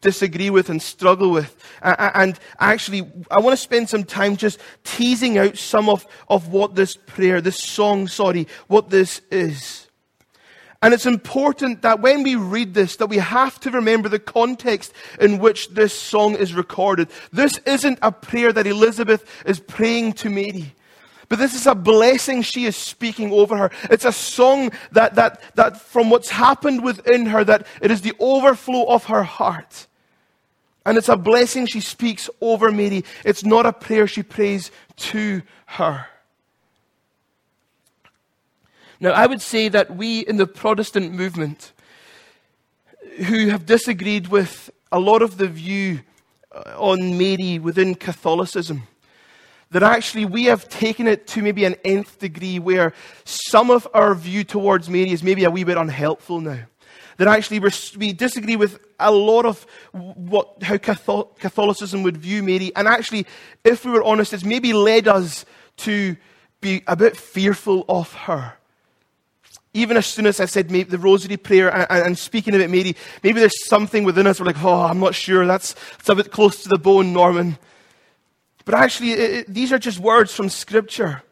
disagree 0.00 0.50
with 0.50 0.70
and 0.70 0.80
struggle 0.80 1.30
with. 1.30 1.56
And 1.82 2.38
actually, 2.58 3.10
I 3.30 3.40
want 3.40 3.52
to 3.52 3.62
spend 3.62 3.88
some 3.88 4.04
time 4.04 4.36
just 4.36 4.58
teasing 4.84 5.38
out 5.38 5.58
some 5.58 5.88
of, 5.88 6.06
of 6.28 6.48
what 6.48 6.74
this 6.74 6.96
prayer, 6.96 7.40
this 7.40 7.58
song, 7.58 8.08
sorry, 8.08 8.48
what 8.66 8.90
this 8.90 9.20
is. 9.30 9.88
And 10.82 10.94
it's 10.94 11.06
important 11.06 11.82
that 11.82 12.00
when 12.00 12.22
we 12.22 12.36
read 12.36 12.72
this, 12.72 12.96
that 12.96 13.08
we 13.08 13.18
have 13.18 13.60
to 13.60 13.70
remember 13.70 14.08
the 14.08 14.18
context 14.18 14.94
in 15.20 15.38
which 15.38 15.68
this 15.68 15.92
song 15.92 16.36
is 16.36 16.54
recorded. 16.54 17.08
This 17.32 17.58
isn't 17.66 17.98
a 18.00 18.10
prayer 18.10 18.50
that 18.52 18.66
Elizabeth 18.66 19.24
is 19.44 19.60
praying 19.60 20.14
to 20.14 20.30
Mary. 20.30 20.74
But 21.28 21.38
this 21.38 21.54
is 21.54 21.66
a 21.66 21.74
blessing 21.74 22.42
she 22.42 22.64
is 22.64 22.76
speaking 22.76 23.30
over 23.30 23.56
her. 23.56 23.70
It's 23.90 24.06
a 24.06 24.12
song 24.12 24.72
that, 24.92 25.14
that, 25.16 25.42
that 25.54 25.80
from 25.80 26.10
what's 26.10 26.30
happened 26.30 26.82
within 26.82 27.26
her, 27.26 27.44
that 27.44 27.66
it 27.82 27.90
is 27.90 28.00
the 28.00 28.14
overflow 28.18 28.84
of 28.86 29.04
her 29.04 29.22
heart. 29.22 29.86
And 30.86 30.96
it's 30.96 31.10
a 31.10 31.16
blessing 31.16 31.66
she 31.66 31.80
speaks 31.80 32.30
over 32.40 32.72
Mary. 32.72 33.04
It's 33.24 33.44
not 33.44 33.66
a 33.66 33.72
prayer 33.72 34.06
she 34.06 34.22
prays 34.22 34.70
to 34.96 35.42
her. 35.66 36.06
Now, 39.00 39.12
I 39.12 39.26
would 39.26 39.40
say 39.40 39.68
that 39.68 39.96
we 39.96 40.20
in 40.20 40.36
the 40.36 40.46
Protestant 40.46 41.14
movement, 41.14 41.72
who 43.24 43.48
have 43.48 43.64
disagreed 43.64 44.28
with 44.28 44.70
a 44.92 44.98
lot 44.98 45.22
of 45.22 45.38
the 45.38 45.48
view 45.48 46.00
uh, 46.52 46.74
on 46.76 47.16
Mary 47.16 47.58
within 47.58 47.94
Catholicism, 47.94 48.82
that 49.70 49.82
actually 49.82 50.26
we 50.26 50.44
have 50.44 50.68
taken 50.68 51.06
it 51.06 51.26
to 51.28 51.40
maybe 51.42 51.64
an 51.64 51.76
nth 51.84 52.18
degree 52.18 52.58
where 52.58 52.92
some 53.24 53.70
of 53.70 53.88
our 53.94 54.14
view 54.14 54.44
towards 54.44 54.90
Mary 54.90 55.12
is 55.12 55.22
maybe 55.22 55.44
a 55.44 55.50
wee 55.50 55.64
bit 55.64 55.78
unhelpful 55.78 56.40
now. 56.40 56.60
That 57.16 57.28
actually 57.28 57.60
we 57.96 58.12
disagree 58.12 58.56
with 58.56 58.80
a 58.98 59.10
lot 59.10 59.46
of 59.46 59.66
what, 59.92 60.62
how 60.62 60.76
Catholicism 60.76 62.02
would 62.02 62.16
view 62.16 62.42
Mary. 62.42 62.72
And 62.74 62.88
actually, 62.88 63.26
if 63.64 63.84
we 63.84 63.92
were 63.92 64.02
honest, 64.02 64.32
it's 64.32 64.44
maybe 64.44 64.72
led 64.72 65.06
us 65.08 65.44
to 65.78 66.16
be 66.60 66.82
a 66.86 66.96
bit 66.96 67.16
fearful 67.16 67.84
of 67.88 68.12
her. 68.12 68.54
Even 69.72 69.96
as 69.96 70.06
soon 70.06 70.26
as 70.26 70.40
I 70.40 70.46
said 70.46 70.70
maybe 70.70 70.90
the 70.90 70.98
rosary 70.98 71.36
prayer 71.36 71.68
and, 71.68 72.06
and, 72.06 72.18
speaking 72.18 72.54
about 72.54 72.70
Mary, 72.70 72.96
maybe 73.22 73.38
there's 73.38 73.68
something 73.68 74.02
within 74.02 74.26
us 74.26 74.40
we're 74.40 74.46
like, 74.46 74.62
oh, 74.64 74.82
I'm 74.82 74.98
not 74.98 75.14
sure. 75.14 75.46
That's, 75.46 75.74
that's 75.92 76.08
a 76.08 76.14
bit 76.16 76.32
close 76.32 76.64
to 76.64 76.68
the 76.68 76.78
bone, 76.78 77.12
Norman. 77.12 77.56
But 78.64 78.74
actually, 78.74 79.12
it, 79.12 79.18
it, 79.20 79.54
these 79.54 79.72
are 79.72 79.78
just 79.78 80.00
words 80.00 80.34
from 80.34 80.48
Scripture. 80.48 81.22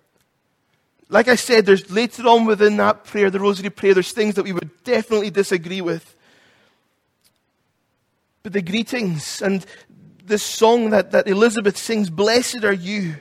Like 1.09 1.27
I 1.27 1.35
said, 1.35 1.67
there's 1.67 1.91
later 1.91 2.29
on 2.29 2.45
within 2.45 2.77
that 2.77 3.05
prayer, 3.05 3.29
the 3.31 3.41
rosary 3.41 3.71
prayer, 3.71 3.95
there's 3.95 4.13
things 4.13 4.37
that 4.37 4.45
we 4.45 4.53
would 4.53 4.85
definitely 4.85 5.31
disagree 5.31 5.81
with. 5.81 6.15
But 8.45 8.53
the 8.53 8.63
greetings 8.63 9.43
and 9.43 9.67
this 10.25 10.45
song 10.45 10.91
that, 10.91 11.11
that 11.11 11.27
Elizabeth 11.27 11.77
sings, 11.77 12.09
Blessed 12.09 12.63
are 12.63 12.73
you. 12.73 13.17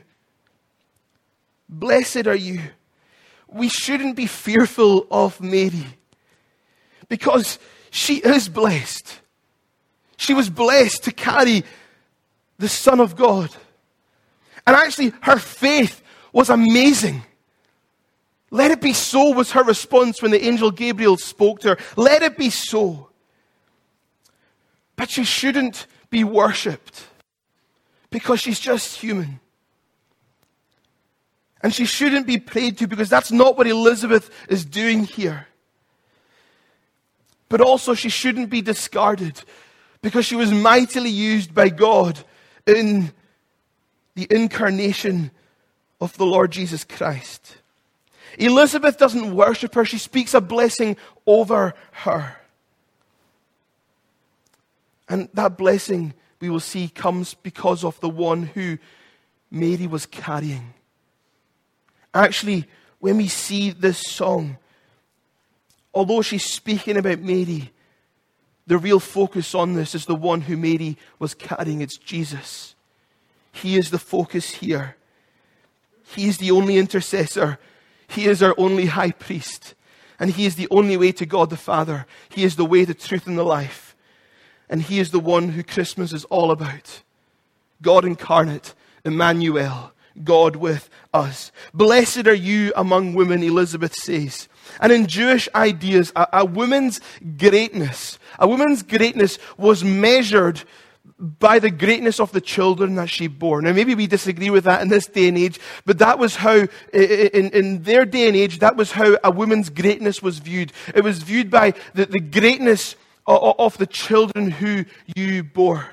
Blessed 1.70 2.28
are 2.28 2.36
you 2.36 2.62
we 3.48 3.70
shouldn't 3.70 4.16
be 4.16 4.28
fearful 4.28 5.08
of 5.10 5.40
Mary 5.42 5.88
because 7.10 7.60
she 7.90 8.18
is 8.18 8.50
blessed. 8.50 9.20
She 10.18 10.34
was 10.34 10.50
blessed 10.50 11.04
to 11.06 11.12
carry 11.12 11.64
the 12.58 12.68
Son 12.68 13.00
of 13.00 13.16
God. 13.16 13.50
And 14.66 14.76
actually, 14.76 15.14
her 15.22 15.38
faith 15.38 16.02
was 16.34 16.50
amazing. 16.50 17.24
Let 18.52 18.72
it 18.72 18.82
be 18.82 18.94
so, 18.94 19.32
was 19.32 19.52
her 19.52 19.64
response 19.64 20.22
when 20.22 20.32
the 20.32 20.44
angel 20.44 20.72
Gabriel 20.72 21.18
spoke 21.18 21.60
to 21.62 21.70
her. 21.70 21.78
Let 21.96 22.24
it 22.24 22.38
be 22.38 22.50
so. 22.50 23.10
But 24.96 25.10
she 25.10 25.24
shouldn't 25.24 25.88
be 26.10 26.24
worshipped 26.24 27.06
because 28.10 28.40
she's 28.40 28.60
just 28.60 28.98
human. 29.00 29.40
And 31.62 31.74
she 31.74 31.86
shouldn't 31.86 32.28
be 32.28 32.38
prayed 32.38 32.78
to 32.80 32.88
because 32.88 33.10
that's 33.10 33.32
not 33.32 33.58
what 33.58 33.68
Elizabeth 33.68 34.30
is 34.50 34.64
doing 34.64 35.04
here. 35.04 35.48
But 37.50 37.62
also, 37.62 37.94
she 37.94 38.10
shouldn't 38.10 38.50
be 38.50 38.62
discarded 38.62 39.42
because 40.02 40.26
she 40.26 40.36
was 40.36 40.52
mightily 40.52 41.10
used 41.10 41.54
by 41.54 41.70
God 41.70 42.20
in 42.66 43.12
the 44.16 44.28
incarnation 44.30 45.32
of 46.02 46.16
the 46.18 46.26
Lord 46.26 46.52
Jesus 46.52 46.84
Christ. 46.84 47.58
Elizabeth 48.38 48.98
doesn't 48.98 49.34
worship 49.36 49.74
her, 49.76 49.86
she 49.86 49.98
speaks 49.98 50.34
a 50.34 50.42
blessing 50.42 50.98
over 51.26 51.74
her. 51.92 52.36
And 55.10 55.30
that 55.34 55.58
blessing, 55.58 56.14
we 56.40 56.50
will 56.50 56.60
see, 56.60 56.90
comes 56.90 57.34
because 57.34 57.84
of 57.84 58.00
the 58.02 58.10
one 58.10 58.44
who 58.44 58.78
Mary 59.50 59.88
was 59.88 60.06
carrying. 60.06 60.74
Actually, 62.18 62.66
when 63.00 63.18
we 63.18 63.28
see 63.28 63.70
this 63.70 64.00
song, 64.00 64.58
although 65.94 66.22
she's 66.22 66.46
speaking 66.46 66.98
about 66.98 67.20
Mary, 67.20 67.72
the 68.66 68.78
real 68.78 69.00
focus 69.00 69.54
on 69.54 69.76
this 69.76 69.94
is 69.94 70.06
the 70.06 70.16
one 70.16 70.42
who 70.42 70.58
Mary 70.58 70.98
was 71.20 71.34
carrying. 71.34 71.82
It's 71.82 71.98
Jesus. 71.98 72.76
He 73.52 73.78
is 73.78 73.92
the 73.92 74.00
focus 74.00 74.50
here. 74.50 74.96
He 76.16 76.28
is 76.28 76.38
the 76.38 76.52
only 76.52 76.78
intercessor. 76.78 77.60
He 78.08 78.26
is 78.26 78.42
our 78.42 78.56
only 78.58 78.88
high 78.88 79.12
priest. 79.12 79.76
And 80.20 80.32
He 80.32 80.46
is 80.46 80.56
the 80.56 80.68
only 80.72 80.98
way 80.98 81.12
to 81.14 81.26
God 81.26 81.50
the 81.50 81.58
Father. 81.58 82.08
He 82.30 82.44
is 82.44 82.56
the 82.56 82.66
way, 82.66 82.84
the 82.84 82.94
truth, 82.94 83.28
and 83.28 83.38
the 83.38 83.44
life. 83.44 83.96
And 84.70 84.82
He 84.82 85.00
is 85.00 85.12
the 85.12 85.20
one 85.20 85.50
who 85.50 85.64
Christmas 85.64 86.14
is 86.14 86.26
all 86.26 86.50
about 86.52 87.04
God 87.82 88.06
incarnate, 88.06 88.74
Emmanuel, 89.06 89.92
God 90.24 90.56
with 90.56 90.90
us. 91.14 91.52
Blessed 91.74 92.28
are 92.28 92.34
you 92.34 92.74
among 92.76 93.14
women, 93.14 93.44
Elizabeth 93.44 93.96
says. 93.96 94.48
And 94.80 94.92
in 94.92 95.08
Jewish 95.08 95.48
ideas, 95.56 96.12
a, 96.16 96.28
a 96.34 96.46
woman's 96.46 97.00
greatness, 97.38 98.20
a 98.40 98.48
woman's 98.48 98.84
greatness 98.84 99.40
was 99.58 99.84
measured 99.84 100.64
by 101.20 101.58
the 101.58 101.72
greatness 101.72 102.20
of 102.20 102.32
the 102.32 102.42
children 102.42 102.96
that 102.96 103.10
she 103.10 103.28
bore. 103.28 103.62
Now, 103.62 103.74
maybe 103.74 103.96
we 103.96 104.06
disagree 104.06 104.52
with 104.52 104.66
that 104.66 104.82
in 104.82 104.90
this 104.90 105.08
day 105.08 105.28
and 105.28 105.38
age, 105.38 105.60
but 105.86 105.98
that 105.98 106.20
was 106.20 106.36
how, 106.36 106.68
in, 106.94 107.50
in 107.50 107.84
their 107.84 108.06
day 108.06 108.28
and 108.28 108.36
age, 108.36 108.60
that 108.60 108.76
was 108.76 108.92
how 108.92 109.18
a 109.24 109.32
woman's 109.32 109.70
greatness 109.70 110.22
was 110.22 110.38
viewed. 110.40 110.72
It 110.94 111.04
was 111.04 111.24
viewed 111.24 111.50
by 111.50 111.74
the, 111.96 112.06
the 112.06 112.20
greatness 112.20 112.96
of, 113.26 113.56
of 113.58 113.78
the 113.78 113.88
children 113.88 114.52
who 114.52 114.86
you 115.16 115.44
bore. 115.44 115.90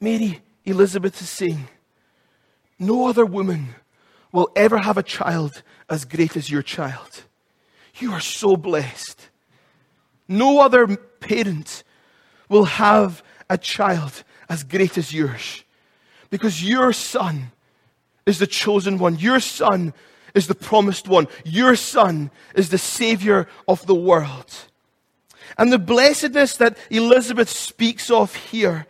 Mary, 0.00 0.40
Elizabeth 0.64 1.20
is 1.20 1.28
saying, 1.28 1.68
No 2.78 3.08
other 3.08 3.26
woman 3.26 3.74
will 4.32 4.50
ever 4.54 4.78
have 4.78 4.96
a 4.96 5.02
child 5.02 5.62
as 5.88 6.04
great 6.04 6.36
as 6.36 6.50
your 6.50 6.62
child. 6.62 7.24
You 7.96 8.12
are 8.12 8.20
so 8.20 8.56
blessed. 8.56 9.28
No 10.28 10.60
other 10.60 10.86
parent 10.96 11.82
will 12.48 12.64
have 12.64 13.22
a 13.50 13.58
child 13.58 14.22
as 14.48 14.62
great 14.62 14.96
as 14.98 15.12
yours 15.12 15.64
because 16.30 16.62
your 16.62 16.92
son 16.92 17.50
is 18.26 18.38
the 18.38 18.46
chosen 18.46 18.98
one. 18.98 19.16
Your 19.18 19.40
son 19.40 19.94
is 20.34 20.46
the 20.46 20.54
promised 20.54 21.08
one. 21.08 21.26
Your 21.44 21.74
son 21.76 22.30
is 22.54 22.68
the 22.68 22.78
savior 22.78 23.48
of 23.66 23.86
the 23.86 23.94
world. 23.94 24.54
And 25.56 25.72
the 25.72 25.78
blessedness 25.78 26.56
that 26.58 26.76
Elizabeth 26.90 27.48
speaks 27.48 28.10
of 28.10 28.34
here 28.34 28.86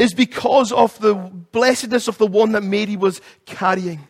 is 0.00 0.14
because 0.14 0.72
of 0.72 0.98
the 1.00 1.14
blessedness 1.14 2.08
of 2.08 2.16
the 2.16 2.26
one 2.26 2.52
that 2.52 2.62
Mary 2.62 2.96
was 2.96 3.20
carrying. 3.44 4.00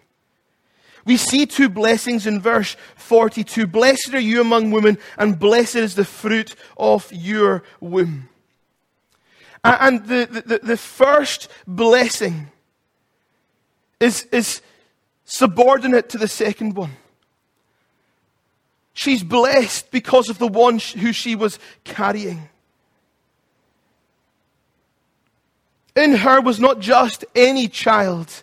We 1.04 1.16
see 1.16 1.46
two 1.46 1.68
blessings 1.68 2.28
in 2.28 2.40
verse 2.40 2.76
42. 2.94 3.66
Blessed 3.66 4.14
are 4.14 4.20
you 4.20 4.40
among 4.40 4.70
women, 4.70 4.98
and 5.18 5.36
blessed 5.36 5.74
is 5.74 5.96
the 5.96 6.04
fruit 6.04 6.54
of 6.76 7.12
your 7.12 7.64
womb. 7.80 8.28
And 9.64 10.06
the, 10.06 10.44
the, 10.46 10.60
the 10.62 10.76
first 10.76 11.48
blessing 11.66 12.52
is, 13.98 14.28
is 14.30 14.62
subordinate 15.24 16.08
to 16.10 16.18
the 16.18 16.28
second 16.28 16.76
one. 16.76 16.92
She's 18.92 19.24
blessed 19.24 19.90
because 19.90 20.28
of 20.28 20.38
the 20.38 20.46
one 20.46 20.78
who 20.78 21.12
she 21.12 21.34
was 21.34 21.58
carrying. 21.82 22.48
In 25.96 26.16
her 26.16 26.40
was 26.40 26.60
not 26.60 26.80
just 26.80 27.24
any 27.34 27.68
child, 27.68 28.42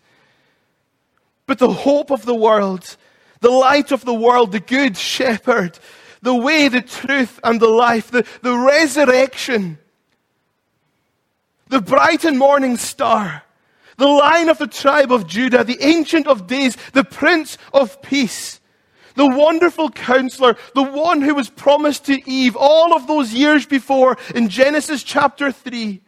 but 1.45 1.59
the 1.59 1.71
hope 1.71 2.11
of 2.11 2.25
the 2.25 2.35
world, 2.35 2.97
the 3.39 3.49
light 3.49 3.91
of 3.91 4.03
the 4.03 4.13
world, 4.13 4.51
the 4.51 4.59
good 4.59 4.97
shepherd, 4.97 5.79
the 6.21 6.35
way, 6.35 6.67
the 6.67 6.81
truth, 6.81 7.39
and 7.43 7.59
the 7.59 7.69
life, 7.69 8.11
the, 8.11 8.25
the 8.41 8.55
resurrection, 8.55 9.77
the 11.69 11.81
bright 11.81 12.25
and 12.25 12.37
morning 12.37 12.75
star, 12.75 13.43
the 13.97 14.07
lion 14.07 14.49
of 14.49 14.57
the 14.57 14.67
tribe 14.67 15.11
of 15.11 15.25
Judah, 15.25 15.63
the 15.63 15.81
ancient 15.81 16.27
of 16.27 16.47
days, 16.47 16.77
the 16.93 17.03
prince 17.03 17.57
of 17.73 18.01
peace, 18.01 18.59
the 19.15 19.27
wonderful 19.27 19.89
counselor, 19.89 20.57
the 20.75 20.83
one 20.83 21.21
who 21.21 21.33
was 21.33 21.49
promised 21.49 22.05
to 22.05 22.29
Eve 22.29 22.55
all 22.55 22.93
of 22.93 23.07
those 23.07 23.33
years 23.33 23.65
before 23.65 24.17
in 24.35 24.49
Genesis 24.49 25.01
chapter 25.01 25.51
3 25.51 26.01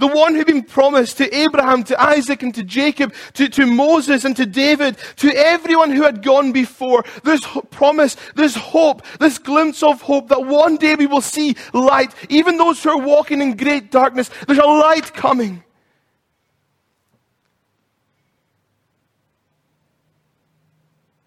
The 0.00 0.06
one 0.06 0.34
who'd 0.34 0.46
been 0.46 0.62
promised 0.62 1.18
to 1.18 1.32
Abraham, 1.36 1.84
to 1.84 2.02
Isaac, 2.02 2.42
and 2.42 2.54
to 2.54 2.62
Jacob, 2.62 3.12
to, 3.34 3.50
to 3.50 3.66
Moses, 3.66 4.24
and 4.24 4.34
to 4.34 4.46
David, 4.46 4.96
to 5.16 5.30
everyone 5.36 5.90
who 5.90 6.02
had 6.04 6.22
gone 6.22 6.52
before. 6.52 7.04
This 7.22 7.46
promise, 7.70 8.16
this 8.34 8.56
hope, 8.56 9.02
this 9.18 9.36
glimpse 9.36 9.82
of 9.82 10.00
hope 10.00 10.30
that 10.30 10.46
one 10.46 10.76
day 10.76 10.94
we 10.94 11.04
will 11.04 11.20
see 11.20 11.54
light. 11.74 12.14
Even 12.30 12.56
those 12.56 12.82
who 12.82 12.88
are 12.88 12.98
walking 12.98 13.42
in 13.42 13.58
great 13.58 13.90
darkness, 13.90 14.30
there's 14.46 14.58
a 14.58 14.64
light 14.64 15.12
coming. 15.12 15.62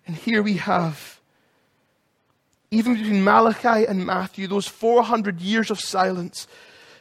And 0.08 0.16
here 0.16 0.42
we 0.42 0.58
have, 0.58 1.22
even 2.72 2.96
between 2.96 3.24
Malachi 3.24 3.86
and 3.86 4.04
Matthew, 4.04 4.48
those 4.48 4.68
400 4.68 5.42
years 5.42 5.70
of 5.70 5.80
silence. 5.80 6.48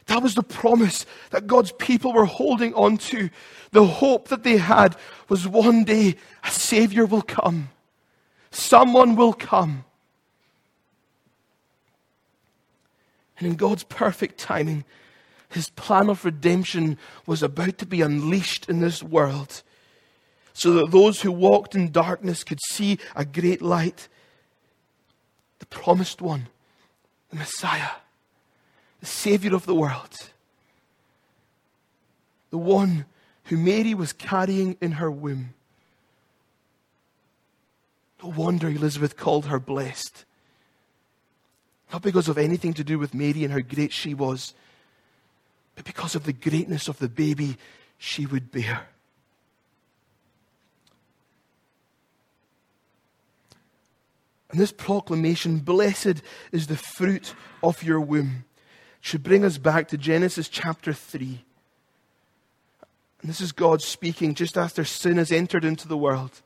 That 0.07 0.21
was 0.21 0.35
the 0.35 0.43
promise 0.43 1.05
that 1.29 1.47
God's 1.47 1.71
people 1.73 2.13
were 2.13 2.25
holding 2.25 2.73
on 2.73 2.97
to. 2.97 3.29
The 3.71 3.85
hope 3.85 4.27
that 4.27 4.43
they 4.43 4.57
had 4.57 4.95
was 5.29 5.47
one 5.47 5.83
day 5.83 6.15
a 6.43 6.51
Savior 6.51 7.05
will 7.05 7.21
come. 7.21 7.69
Someone 8.51 9.15
will 9.15 9.33
come. 9.33 9.85
And 13.37 13.47
in 13.47 13.55
God's 13.55 13.83
perfect 13.83 14.37
timing, 14.37 14.83
his 15.49 15.69
plan 15.69 16.09
of 16.09 16.25
redemption 16.25 16.97
was 17.25 17.41
about 17.41 17.77
to 17.79 17.85
be 17.85 18.01
unleashed 18.01 18.69
in 18.69 18.79
this 18.79 19.01
world 19.01 19.63
so 20.53 20.73
that 20.73 20.91
those 20.91 21.21
who 21.21 21.31
walked 21.31 21.75
in 21.75 21.91
darkness 21.91 22.43
could 22.43 22.59
see 22.69 22.99
a 23.15 23.25
great 23.25 23.61
light. 23.61 24.07
The 25.59 25.65
promised 25.65 26.21
one, 26.21 26.47
the 27.29 27.37
Messiah, 27.37 27.89
the 29.03 29.09
Savior 29.09 29.53
of 29.53 29.65
the 29.65 29.75
world, 29.75 30.29
the 32.51 32.57
one 32.57 33.03
who 33.43 33.57
Mary 33.57 33.93
was 33.93 34.13
carrying 34.13 34.77
in 34.79 34.93
her 34.93 35.11
womb. 35.11 35.53
No 38.23 38.29
wonder 38.29 38.69
Elizabeth 38.69 39.17
called 39.17 39.47
her 39.47 39.59
blessed. 39.59 40.23
Not 41.91 42.01
because 42.01 42.29
of 42.29 42.37
anything 42.37 42.73
to 42.75 42.83
do 42.85 42.97
with 42.97 43.13
Mary 43.13 43.43
and 43.43 43.51
how 43.51 43.59
great 43.59 43.91
she 43.91 44.13
was, 44.13 44.53
but 45.75 45.83
because 45.83 46.15
of 46.15 46.23
the 46.23 46.31
greatness 46.31 46.87
of 46.87 46.97
the 46.99 47.09
baby 47.09 47.57
she 47.97 48.25
would 48.25 48.53
bear. 48.53 48.87
And 54.49 54.61
this 54.61 54.71
proclamation, 54.71 55.59
blessed 55.59 56.21
is 56.53 56.67
the 56.67 56.77
fruit 56.77 57.35
of 57.61 57.83
your 57.83 57.99
womb, 57.99 58.45
should 59.03 59.21
bring 59.21 59.43
us 59.43 59.57
back 59.57 59.89
to 59.89 59.97
Genesis 59.97 60.47
chapter 60.47 60.93
3. 60.93 61.43
And 63.21 63.29
this 63.29 63.41
is 63.41 63.51
God 63.51 63.81
speaking 63.81 64.33
just 64.33 64.57
after 64.57 64.85
sin 64.85 65.17
has 65.17 65.29
entered 65.29 65.65
into 65.65 65.89
the 65.89 65.97
world. 65.97 66.41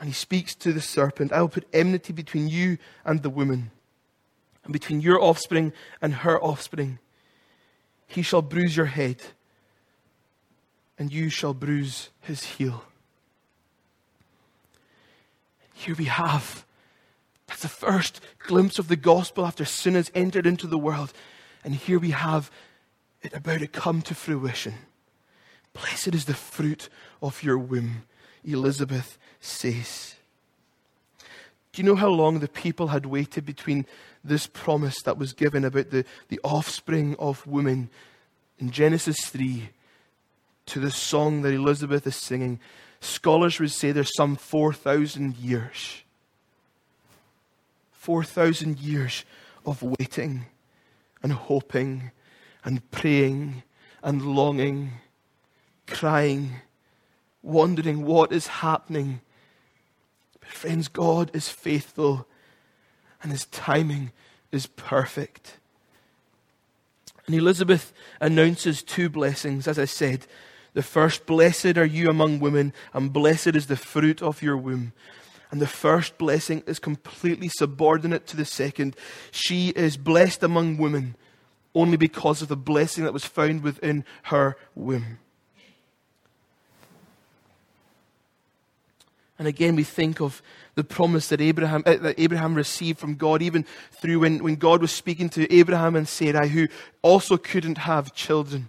And 0.00 0.08
he 0.08 0.14
speaks 0.14 0.54
to 0.54 0.72
the 0.72 0.80
serpent 0.80 1.34
I 1.34 1.42
will 1.42 1.50
put 1.50 1.68
enmity 1.70 2.14
between 2.14 2.48
you 2.48 2.78
and 3.04 3.22
the 3.22 3.28
woman, 3.28 3.72
and 4.64 4.72
between 4.72 5.02
your 5.02 5.22
offspring 5.22 5.74
and 6.00 6.14
her 6.14 6.42
offspring. 6.42 6.98
He 8.06 8.22
shall 8.22 8.40
bruise 8.40 8.74
your 8.74 8.86
head, 8.86 9.20
and 10.98 11.12
you 11.12 11.28
shall 11.28 11.52
bruise 11.52 12.08
his 12.22 12.42
heel. 12.42 12.84
Here 15.74 15.94
we 15.94 16.06
have. 16.06 16.64
That's 17.46 17.62
the 17.62 17.68
first 17.68 18.20
glimpse 18.38 18.78
of 18.78 18.88
the 18.88 18.96
gospel 18.96 19.46
after 19.46 19.64
sin 19.64 19.94
has 19.94 20.10
entered 20.14 20.46
into 20.46 20.66
the 20.66 20.78
world. 20.78 21.12
And 21.64 21.74
here 21.74 21.98
we 21.98 22.10
have 22.10 22.50
it 23.22 23.32
about 23.34 23.60
to 23.60 23.66
come 23.66 24.02
to 24.02 24.14
fruition. 24.14 24.74
Blessed 25.72 26.14
is 26.14 26.24
the 26.24 26.34
fruit 26.34 26.88
of 27.22 27.42
your 27.42 27.58
womb, 27.58 28.04
Elizabeth 28.44 29.18
says. 29.40 30.14
Do 31.72 31.82
you 31.82 31.88
know 31.88 31.96
how 31.96 32.08
long 32.08 32.38
the 32.38 32.48
people 32.48 32.88
had 32.88 33.06
waited 33.06 33.44
between 33.44 33.86
this 34.24 34.46
promise 34.46 35.02
that 35.02 35.18
was 35.18 35.32
given 35.32 35.64
about 35.64 35.90
the, 35.90 36.04
the 36.28 36.40
offspring 36.42 37.14
of 37.18 37.46
women 37.46 37.90
in 38.58 38.70
Genesis 38.70 39.18
3 39.26 39.68
to 40.66 40.80
the 40.80 40.90
song 40.90 41.42
that 41.42 41.52
Elizabeth 41.52 42.06
is 42.06 42.16
singing 42.16 42.58
Scholars 43.00 43.60
would 43.60 43.70
say 43.70 43.92
there's 43.92 44.14
some 44.16 44.36
4,000 44.36 45.36
years. 45.36 46.02
4,000 48.06 48.78
years 48.78 49.24
of 49.64 49.82
waiting 49.82 50.46
and 51.24 51.32
hoping 51.32 52.12
and 52.62 52.88
praying 52.92 53.64
and 54.00 54.22
longing, 54.22 54.92
crying, 55.88 56.60
wondering 57.42 58.04
what 58.04 58.30
is 58.30 58.46
happening. 58.46 59.22
But, 60.38 60.50
friends, 60.50 60.86
God 60.86 61.32
is 61.34 61.48
faithful 61.48 62.28
and 63.24 63.32
His 63.32 63.46
timing 63.46 64.12
is 64.52 64.68
perfect. 64.68 65.56
And 67.26 67.34
Elizabeth 67.34 67.92
announces 68.20 68.84
two 68.84 69.08
blessings, 69.08 69.66
as 69.66 69.80
I 69.80 69.84
said 69.84 70.28
the 70.74 70.82
first, 70.82 71.24
blessed 71.24 71.78
are 71.78 71.86
you 71.86 72.10
among 72.10 72.38
women, 72.38 72.74
and 72.92 73.10
blessed 73.10 73.56
is 73.56 73.66
the 73.66 73.76
fruit 73.76 74.22
of 74.22 74.42
your 74.42 74.58
womb. 74.58 74.92
And 75.50 75.60
the 75.60 75.66
first 75.66 76.18
blessing 76.18 76.62
is 76.66 76.78
completely 76.78 77.48
subordinate 77.48 78.26
to 78.28 78.36
the 78.36 78.44
second. 78.44 78.96
She 79.30 79.68
is 79.70 79.96
blessed 79.96 80.42
among 80.42 80.76
women 80.76 81.14
only 81.74 81.96
because 81.96 82.42
of 82.42 82.48
the 82.48 82.56
blessing 82.56 83.04
that 83.04 83.12
was 83.12 83.24
found 83.24 83.62
within 83.62 84.04
her 84.24 84.56
womb. 84.74 85.18
And 89.38 89.46
again, 89.46 89.76
we 89.76 89.84
think 89.84 90.20
of 90.20 90.42
the 90.74 90.84
promise 90.84 91.28
that 91.28 91.40
Abraham, 91.40 91.82
uh, 91.84 91.96
that 91.96 92.18
Abraham 92.18 92.54
received 92.54 92.98
from 92.98 93.16
God, 93.16 93.42
even 93.42 93.66
through 93.92 94.20
when, 94.20 94.42
when 94.42 94.56
God 94.56 94.80
was 94.80 94.92
speaking 94.92 95.28
to 95.30 95.52
Abraham 95.52 95.94
and 95.94 96.08
Sarai, 96.08 96.48
who 96.48 96.68
also 97.02 97.36
couldn't 97.36 97.78
have 97.78 98.14
children 98.14 98.68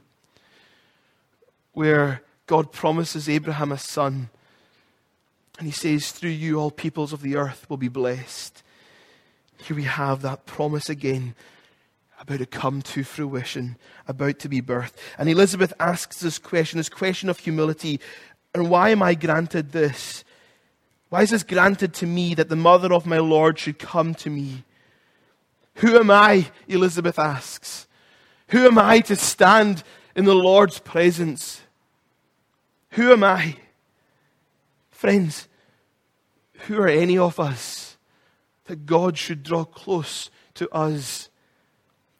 where 1.71 2.21
God 2.47 2.71
promises 2.71 3.29
Abraham 3.29 3.71
a 3.71 3.77
son. 3.77 4.29
And 5.57 5.67
he 5.67 5.71
says, 5.71 6.11
Through 6.11 6.31
you, 6.31 6.59
all 6.59 6.71
peoples 6.71 7.13
of 7.13 7.21
the 7.21 7.35
earth 7.35 7.69
will 7.69 7.77
be 7.77 7.87
blessed. 7.87 8.63
Here 9.57 9.75
we 9.75 9.83
have 9.83 10.21
that 10.21 10.45
promise 10.45 10.89
again 10.89 11.35
about 12.19 12.39
to 12.39 12.45
come 12.45 12.81
to 12.81 13.03
fruition, 13.03 13.77
about 14.07 14.39
to 14.39 14.49
be 14.49 14.61
birthed. 14.61 14.93
And 15.17 15.29
Elizabeth 15.29 15.73
asks 15.79 16.19
this 16.19 16.39
question, 16.39 16.77
this 16.77 16.89
question 16.89 17.29
of 17.29 17.39
humility. 17.39 17.99
And 18.53 18.69
why 18.69 18.89
am 18.89 19.03
I 19.03 19.13
granted 19.13 19.71
this? 19.71 20.23
Why 21.09 21.21
is 21.21 21.29
this 21.29 21.43
granted 21.43 21.93
to 21.95 22.05
me 22.05 22.33
that 22.35 22.49
the 22.49 22.55
mother 22.55 22.93
of 22.93 23.05
my 23.05 23.19
Lord 23.19 23.59
should 23.59 23.79
come 23.79 24.13
to 24.15 24.29
me? 24.29 24.63
Who 25.75 25.97
am 25.97 26.09
I? 26.09 26.47
Elizabeth 26.67 27.19
asks. 27.19 27.87
Who 28.49 28.65
am 28.65 28.77
I 28.77 28.99
to 29.01 29.15
stand 29.15 29.83
in 30.15 30.25
the 30.25 30.35
Lord's 30.35 30.79
presence? 30.79 31.61
Who 32.91 33.11
am 33.11 33.23
I? 33.23 33.57
Friends, 34.89 35.46
who 36.61 36.77
are 36.77 36.87
any 36.87 37.17
of 37.17 37.39
us 37.39 37.97
that 38.65 38.85
God 38.85 39.17
should 39.17 39.43
draw 39.43 39.63
close 39.63 40.29
to 40.55 40.69
us 40.73 41.29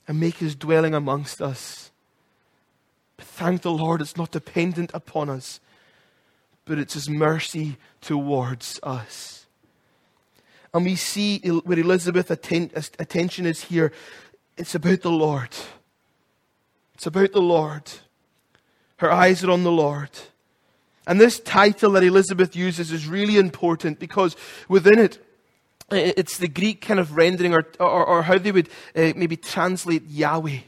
and 0.08 0.19
make 0.19 0.38
his 0.38 0.56
dwelling 0.56 0.93
amongst 0.93 1.41
us? 1.41 1.91
But 3.17 3.26
thank 3.26 3.62
the 3.63 3.71
Lord, 3.71 4.02
it's 4.02 4.17
not 4.17 4.32
dependent 4.32 4.91
upon 4.93 5.30
us, 5.30 5.60
but 6.65 6.78
it's 6.78 6.93
his 6.93 7.10
mercy 7.10 7.78
towards 8.02 8.80
us. 8.84 9.45
And 10.73 10.86
we 10.86 10.95
see 10.95 11.39
where 11.39 11.80
Elizabeth's 11.80 12.30
attention 12.30 13.45
is 13.45 13.63
here, 13.63 13.91
it's 14.58 14.76
about 14.76 15.02
the 15.02 15.12
Lord. 15.12 15.56
It's 16.93 17.08
about 17.08 17.32
the 17.32 17.41
Lord. 17.41 17.84
Her 18.97 19.12
eyes 19.12 19.43
are 19.43 19.52
on 19.52 19.63
the 19.63 19.71
Lord. 19.71 20.10
And 21.08 21.22
this 21.22 21.39
title 21.39 21.93
that 21.93 22.04
Elizabeth 22.04 22.54
uses 22.54 22.91
is 22.91 23.08
really 23.08 23.38
important 23.38 23.98
because 23.98 24.36
within 24.67 25.00
it, 25.00 25.26
it's 25.89 26.38
the 26.38 26.50
Greek 26.50 26.82
kind 26.82 27.00
of 27.00 27.15
rendering 27.15 27.54
or, 27.54 27.65
or, 27.80 28.06
or 28.06 28.22
how 28.24 28.38
they 28.38 28.52
would 28.52 28.67
uh, 28.93 29.13
maybe 29.15 29.38
translate 29.38 30.04
Yahweh. 30.10 30.60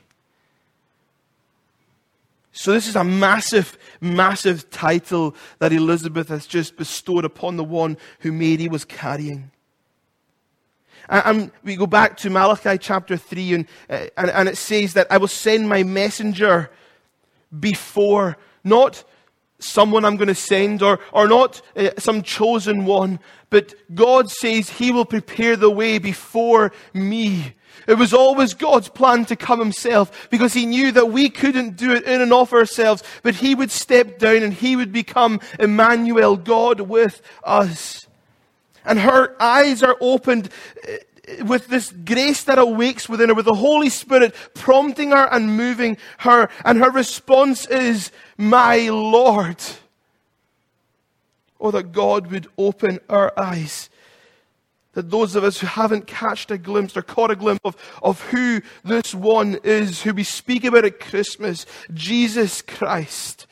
So, 2.54 2.72
this 2.72 2.88
is 2.88 2.96
a 2.96 3.04
massive, 3.04 3.78
massive 4.02 4.70
title 4.70 5.36
that 5.60 5.74
Elizabeth 5.74 6.30
has 6.30 6.48
just 6.48 6.78
bestowed 6.78 7.26
upon 7.26 7.58
the 7.58 7.64
one 7.64 7.98
who 8.20 8.32
Mary 8.32 8.68
was 8.68 8.86
carrying. 8.86 9.52
And, 11.10 11.52
we 11.64 11.76
go 11.76 11.86
back 11.86 12.18
to 12.18 12.30
Malachi 12.30 12.78
chapter 12.78 13.18
3, 13.18 13.54
and, 13.54 13.68
uh, 13.90 14.08
and, 14.18 14.30
and 14.30 14.50
it 14.50 14.58
says 14.58 14.94
that 14.94 15.08
I 15.12 15.18
will 15.18 15.28
send 15.28 15.70
my 15.70 15.84
messenger 15.84 16.72
before, 17.58 18.38
not 18.64 19.04
someone 19.60 20.06
I'm 20.06 20.18
going 20.18 20.28
to 20.28 20.36
send 20.36 20.82
or, 20.82 21.00
or 21.12 21.28
not 21.28 21.62
uh, 21.76 21.92
some 21.98 22.24
chosen 22.24 22.86
one, 22.86 23.20
but 23.50 23.74
God 23.94 24.30
says 24.30 24.70
He 24.70 24.92
will 24.92 25.06
prepare 25.06 25.56
the 25.56 25.70
way 25.70 25.98
before 25.98 26.72
me. 26.94 27.54
It 27.88 27.96
was 27.96 28.14
always 28.14 28.54
God's 28.54 28.90
plan 28.90 29.26
to 29.26 29.36
come 29.36 29.60
Himself 29.60 30.30
because 30.30 30.54
He 30.54 30.66
knew 30.66 30.92
that 30.92 31.12
we 31.12 31.30
couldn't 31.30 31.76
do 31.76 31.92
it 31.92 32.04
in 32.04 32.22
and 32.22 32.34
of 32.34 32.54
ourselves, 32.54 33.04
but 33.24 33.36
He 33.36 33.56
would 33.56 33.72
step 33.72 34.20
down 34.20 34.44
and 34.44 34.54
He 34.54 34.76
would 34.76 34.92
become 34.92 35.40
Emmanuel, 35.60 36.36
God 36.36 36.82
with 36.82 37.22
us. 37.44 38.08
And 38.86 39.00
her 39.00 39.36
eyes 39.42 39.84
are 39.84 39.98
opened 40.00 40.50
uh, 40.88 40.94
with 41.44 41.68
this 41.68 41.92
grace 41.92 42.44
that 42.46 42.58
awakes 42.58 43.08
within 43.08 43.30
her, 43.30 43.36
with 43.36 43.46
the 43.46 43.54
Holy 43.54 43.90
Spirit 43.90 44.36
prompting 44.54 45.12
her 45.12 45.28
and 45.32 45.56
moving 45.56 45.98
her. 46.20 46.50
And 46.66 46.80
her 46.80 46.92
response 46.92 47.66
is, 47.68 48.12
My 48.38 48.90
Lord. 48.90 49.58
Oh, 51.62 51.72
that 51.72 51.92
God 51.92 52.28
would 52.28 52.48
open 52.58 53.00
our 53.10 53.38
eyes 53.38 53.90
that 54.94 55.12
those 55.12 55.36
of 55.36 55.44
us 55.44 55.60
who 55.60 55.68
haven't 55.68 56.08
catched 56.08 56.52
a 56.52 56.58
glimpse 56.58 56.98
or 56.98 57.02
caught 57.02 57.32
a 57.32 57.36
glimpse 57.36 57.62
of, 57.64 57.76
of 58.02 58.22
who 58.24 58.62
this 58.84 59.14
one 59.14 59.60
is, 59.64 60.02
who 60.02 60.14
we 60.14 60.24
speak 60.24 60.64
about 60.64 60.84
at 60.84 61.00
Christmas, 61.00 61.66
Jesus 61.94 62.62
Christ, 62.62 63.46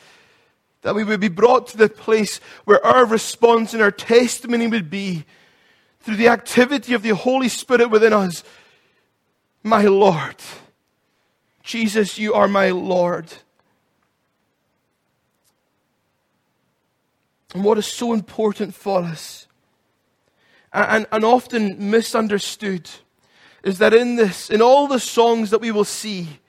that 0.82 0.96
we 0.96 1.04
would 1.04 1.20
be 1.20 1.30
brought 1.30 1.68
to 1.68 1.78
the 1.78 1.90
place 1.90 2.40
where 2.66 2.86
our 2.86 3.06
response 3.06 3.74
and 3.74 3.82
our 3.82 3.92
testimony 3.92 4.68
would 4.68 4.90
be 4.90 5.26
through 6.08 6.16
the 6.16 6.30
activity 6.30 6.94
of 6.94 7.02
the 7.02 7.10
Holy 7.10 7.50
Spirit 7.50 7.90
within 7.90 8.14
us, 8.14 8.42
my 9.62 9.82
Lord. 9.82 10.38
Jesus, 11.64 12.18
you 12.18 12.34
are 12.34 12.48
my 12.48 12.70
Lord. 12.70 13.26
And 17.54 17.62
what 17.62 17.78
is 17.78 17.86
so 17.86 18.14
important 18.14 18.74
for 18.74 19.02
us 19.02 19.48
and, 20.72 21.06
and 21.12 21.26
often 21.26 21.92
misunderstood 21.92 22.90
is 23.62 23.80
that 23.80 23.94
in 23.94 24.16
this, 24.16 24.50
in 24.50 24.62
all 24.62 24.88
the 24.88 25.02
songs 25.02 25.50
that 25.50 25.60
we 25.60 25.72
will 25.72 25.84
see, 25.84 26.40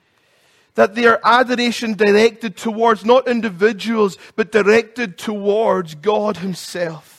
that 0.75 0.95
they 0.95 1.05
are 1.05 1.19
adoration 1.21 1.95
directed 1.95 2.55
towards 2.55 3.03
not 3.03 3.27
individuals, 3.27 4.17
but 4.37 4.53
directed 4.53 5.17
towards 5.17 5.95
God 5.95 6.37
Himself. 6.37 7.18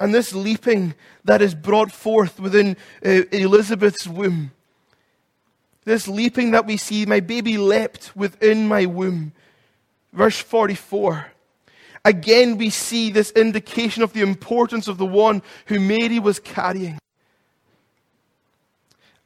And 0.00 0.14
this 0.14 0.34
leaping 0.34 0.94
that 1.24 1.42
is 1.42 1.54
brought 1.54 1.92
forth 1.92 2.40
within 2.40 2.76
uh, 3.04 3.22
Elizabeth's 3.30 4.08
womb, 4.08 4.50
this 5.84 6.08
leaping 6.08 6.50
that 6.52 6.66
we 6.66 6.76
see, 6.76 7.06
my 7.06 7.20
baby 7.20 7.58
leapt 7.58 8.16
within 8.16 8.66
my 8.66 8.86
womb. 8.86 9.32
Verse 10.12 10.38
44. 10.38 11.26
Again, 12.04 12.56
we 12.56 12.70
see 12.70 13.10
this 13.10 13.30
indication 13.32 14.02
of 14.02 14.12
the 14.12 14.22
importance 14.22 14.88
of 14.88 14.98
the 14.98 15.06
one 15.06 15.42
who 15.66 15.78
Mary 15.78 16.18
was 16.18 16.38
carrying. 16.38 16.98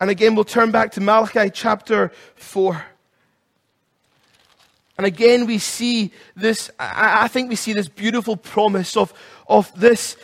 And 0.00 0.10
again, 0.10 0.34
we'll 0.34 0.44
turn 0.44 0.70
back 0.70 0.92
to 0.92 1.00
Malachi 1.00 1.50
chapter 1.50 2.10
4. 2.34 2.84
And 4.98 5.06
again, 5.06 5.46
we 5.46 5.58
see 5.58 6.12
this, 6.36 6.70
I 6.78 7.28
think 7.28 7.48
we 7.48 7.56
see 7.56 7.72
this 7.72 7.88
beautiful 7.88 8.36
promise 8.36 8.96
of, 8.96 9.12
of 9.48 9.72
this, 9.78 10.16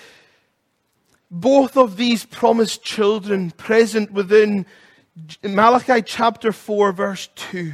both 1.30 1.76
of 1.76 1.96
these 1.96 2.24
promised 2.24 2.82
children 2.82 3.50
present 3.52 4.12
within 4.12 4.66
Malachi 5.42 6.02
chapter 6.02 6.52
4, 6.52 6.92
verse 6.92 7.28
2. 7.36 7.72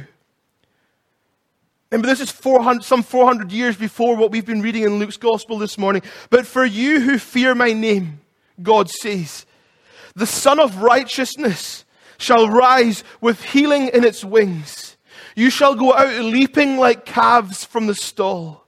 Remember, 1.91 2.07
this 2.07 2.19
is 2.19 2.31
400, 2.31 2.83
some 2.83 3.01
400 3.01 3.51
years 3.51 3.77
before 3.77 4.15
what 4.17 4.29
we've 4.29 4.45
been 4.45 4.61
reading 4.61 4.83
in 4.83 4.99
Luke's 4.99 5.17
Gospel 5.17 5.57
this 5.57 5.77
morning. 5.77 6.01
But 6.29 6.45
for 6.45 6.65
you 6.65 6.99
who 6.99 7.17
fear 7.17 7.55
my 7.55 7.71
name, 7.71 8.19
God 8.61 8.89
says, 8.89 9.45
the 10.13 10.25
Sun 10.25 10.59
of 10.59 10.81
Righteousness 10.81 11.85
shall 12.17 12.49
rise 12.49 13.03
with 13.21 13.41
healing 13.41 13.87
in 13.89 14.03
its 14.03 14.25
wings. 14.25 14.97
You 15.35 15.49
shall 15.49 15.75
go 15.75 15.93
out 15.93 16.23
leaping 16.23 16.77
like 16.77 17.05
calves 17.05 17.63
from 17.63 17.87
the 17.87 17.95
stall. 17.95 18.66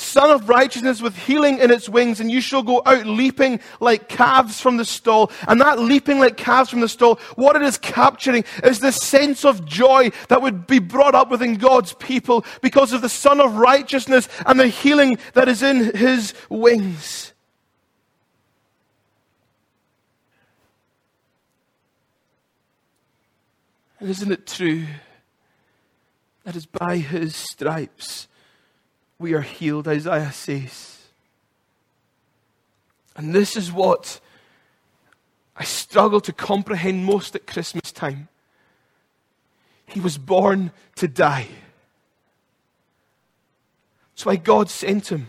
Sun 0.00 0.30
of 0.30 0.48
righteousness 0.48 1.02
with 1.02 1.14
healing 1.14 1.58
in 1.58 1.70
its 1.70 1.88
wings, 1.88 2.20
and 2.20 2.30
you 2.30 2.40
shall 2.40 2.62
go 2.62 2.80
out 2.86 3.06
leaping 3.06 3.60
like 3.80 4.08
calves 4.08 4.58
from 4.58 4.78
the 4.78 4.84
stall. 4.84 5.30
And 5.46 5.60
that 5.60 5.78
leaping 5.78 6.18
like 6.18 6.38
calves 6.38 6.70
from 6.70 6.80
the 6.80 6.88
stall, 6.88 7.16
what 7.36 7.54
it 7.54 7.62
is 7.62 7.76
capturing 7.76 8.44
is 8.64 8.80
the 8.80 8.92
sense 8.92 9.44
of 9.44 9.66
joy 9.66 10.10
that 10.28 10.40
would 10.40 10.66
be 10.66 10.78
brought 10.78 11.14
up 11.14 11.30
within 11.30 11.56
God's 11.56 11.92
people 11.92 12.46
because 12.62 12.94
of 12.94 13.02
the 13.02 13.10
Son 13.10 13.40
of 13.40 13.56
righteousness 13.56 14.26
and 14.46 14.58
the 14.58 14.68
healing 14.68 15.18
that 15.34 15.48
is 15.48 15.62
in 15.62 15.94
his 15.94 16.32
wings. 16.48 17.34
And 23.98 24.08
isn't 24.08 24.32
it 24.32 24.46
true 24.46 24.86
that 26.44 26.56
it's 26.56 26.64
by 26.64 26.96
his 26.96 27.36
stripes? 27.36 28.28
We 29.20 29.34
are 29.34 29.42
healed, 29.42 29.86
Isaiah 29.86 30.32
says. 30.32 30.96
And 33.14 33.34
this 33.34 33.54
is 33.54 33.70
what 33.70 34.18
I 35.54 35.64
struggle 35.64 36.22
to 36.22 36.32
comprehend 36.32 37.04
most 37.04 37.36
at 37.36 37.46
Christmas 37.46 37.92
time. 37.92 38.28
He 39.84 40.00
was 40.00 40.16
born 40.16 40.72
to 40.96 41.06
die. 41.06 41.48
That's 44.12 44.24
why 44.24 44.36
God 44.36 44.70
sent 44.70 45.08
him. 45.08 45.28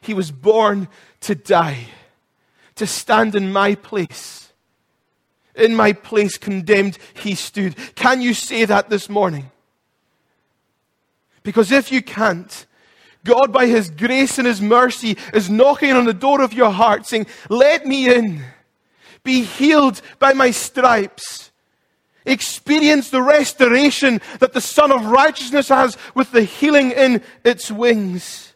He 0.00 0.14
was 0.14 0.30
born 0.30 0.88
to 1.20 1.34
die, 1.34 1.88
to 2.76 2.86
stand 2.86 3.34
in 3.34 3.52
my 3.52 3.74
place. 3.74 4.52
In 5.54 5.76
my 5.76 5.92
place, 5.92 6.38
condemned, 6.38 6.98
he 7.12 7.34
stood. 7.34 7.76
Can 7.94 8.22
you 8.22 8.32
say 8.32 8.64
that 8.64 8.88
this 8.88 9.10
morning? 9.10 9.50
Because 11.42 11.70
if 11.70 11.92
you 11.92 12.02
can't, 12.02 12.66
God, 13.24 13.52
by 13.52 13.66
His 13.66 13.90
grace 13.90 14.38
and 14.38 14.46
His 14.46 14.60
mercy, 14.60 15.16
is 15.32 15.50
knocking 15.50 15.92
on 15.92 16.04
the 16.04 16.14
door 16.14 16.42
of 16.42 16.52
your 16.52 16.70
heart 16.70 17.06
saying, 17.06 17.26
Let 17.48 17.86
me 17.86 18.14
in. 18.14 18.44
Be 19.22 19.42
healed 19.42 20.02
by 20.18 20.34
my 20.34 20.50
stripes. 20.50 21.50
Experience 22.26 23.10
the 23.10 23.22
restoration 23.22 24.20
that 24.40 24.52
the 24.52 24.60
Son 24.60 24.92
of 24.92 25.06
Righteousness 25.06 25.68
has 25.68 25.96
with 26.14 26.30
the 26.30 26.42
healing 26.42 26.90
in 26.90 27.22
its 27.42 27.70
wings. 27.70 28.52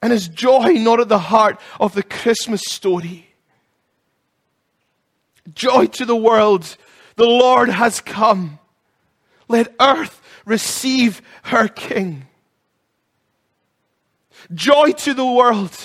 And 0.00 0.12
His 0.12 0.26
joy 0.28 0.72
not 0.74 1.00
at 1.00 1.08
the 1.08 1.18
heart 1.18 1.60
of 1.78 1.94
the 1.94 2.02
Christmas 2.02 2.62
story. 2.66 3.28
Joy 5.54 5.86
to 5.86 6.04
the 6.04 6.16
world. 6.16 6.76
The 7.16 7.26
Lord 7.26 7.68
has 7.68 8.00
come. 8.00 8.58
Let 9.48 9.74
earth 9.80 10.21
receive 10.44 11.22
her 11.44 11.68
King. 11.68 12.26
Joy 14.52 14.92
to 14.92 15.14
the 15.14 15.26
world. 15.26 15.76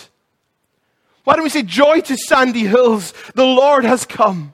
Why 1.23 1.35
don't 1.35 1.43
we 1.43 1.49
say 1.49 1.63
joy 1.63 2.01
to 2.01 2.17
Sandy 2.17 2.65
Hills? 2.65 3.13
The 3.35 3.45
Lord 3.45 3.83
has 3.83 4.05
come. 4.05 4.53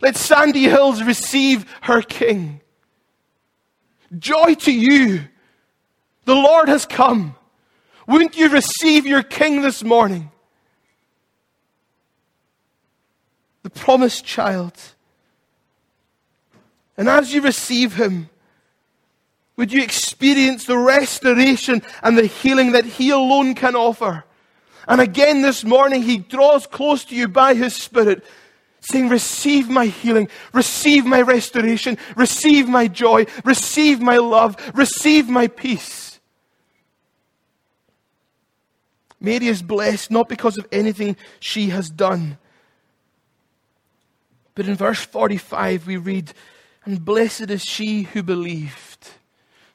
Let 0.00 0.16
Sandy 0.16 0.64
Hills 0.64 1.02
receive 1.02 1.64
her 1.82 2.02
King. 2.02 2.60
Joy 4.16 4.54
to 4.54 4.72
you. 4.72 5.22
The 6.24 6.34
Lord 6.34 6.68
has 6.68 6.86
come. 6.86 7.34
Wouldn't 8.06 8.36
you 8.36 8.48
receive 8.48 9.06
your 9.06 9.22
King 9.22 9.62
this 9.62 9.82
morning? 9.82 10.30
The 13.62 13.70
promised 13.70 14.24
child. 14.24 14.74
And 16.98 17.08
as 17.08 17.32
you 17.32 17.40
receive 17.40 17.94
Him, 17.94 18.28
would 19.56 19.72
you 19.72 19.82
experience 19.82 20.64
the 20.64 20.76
restoration 20.76 21.82
and 22.02 22.18
the 22.18 22.26
healing 22.26 22.72
that 22.72 22.84
He 22.84 23.10
alone 23.10 23.54
can 23.54 23.76
offer? 23.76 24.24
And 24.88 25.00
again 25.00 25.40
this 25.42 25.64
morning, 25.64 26.02
He 26.02 26.18
draws 26.18 26.66
close 26.66 27.04
to 27.06 27.14
you 27.14 27.28
by 27.28 27.54
His 27.54 27.74
Spirit, 27.74 28.24
saying, 28.80 29.08
Receive 29.08 29.70
my 29.70 29.86
healing, 29.86 30.28
receive 30.52 31.06
my 31.06 31.22
restoration, 31.22 31.96
receive 32.16 32.68
my 32.68 32.88
joy, 32.88 33.26
receive 33.44 34.00
my 34.00 34.16
love, 34.18 34.56
receive 34.74 35.28
my 35.28 35.46
peace. 35.46 36.18
Mary 39.20 39.46
is 39.46 39.62
blessed 39.62 40.10
not 40.10 40.28
because 40.28 40.58
of 40.58 40.66
anything 40.72 41.16
she 41.38 41.70
has 41.70 41.90
done. 41.90 42.38
But 44.54 44.66
in 44.66 44.74
verse 44.74 45.00
45, 45.00 45.86
we 45.86 45.96
read, 45.96 46.32
and 46.88 47.04
blessed 47.04 47.50
is 47.50 47.62
she 47.62 48.04
who 48.04 48.22
believed. 48.22 49.10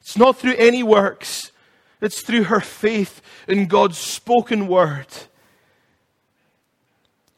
It's 0.00 0.18
not 0.18 0.36
through 0.36 0.56
any 0.56 0.82
works, 0.82 1.52
it's 2.00 2.22
through 2.22 2.44
her 2.44 2.58
faith 2.58 3.22
in 3.46 3.68
God's 3.68 3.98
spoken 3.98 4.66
word. 4.66 5.06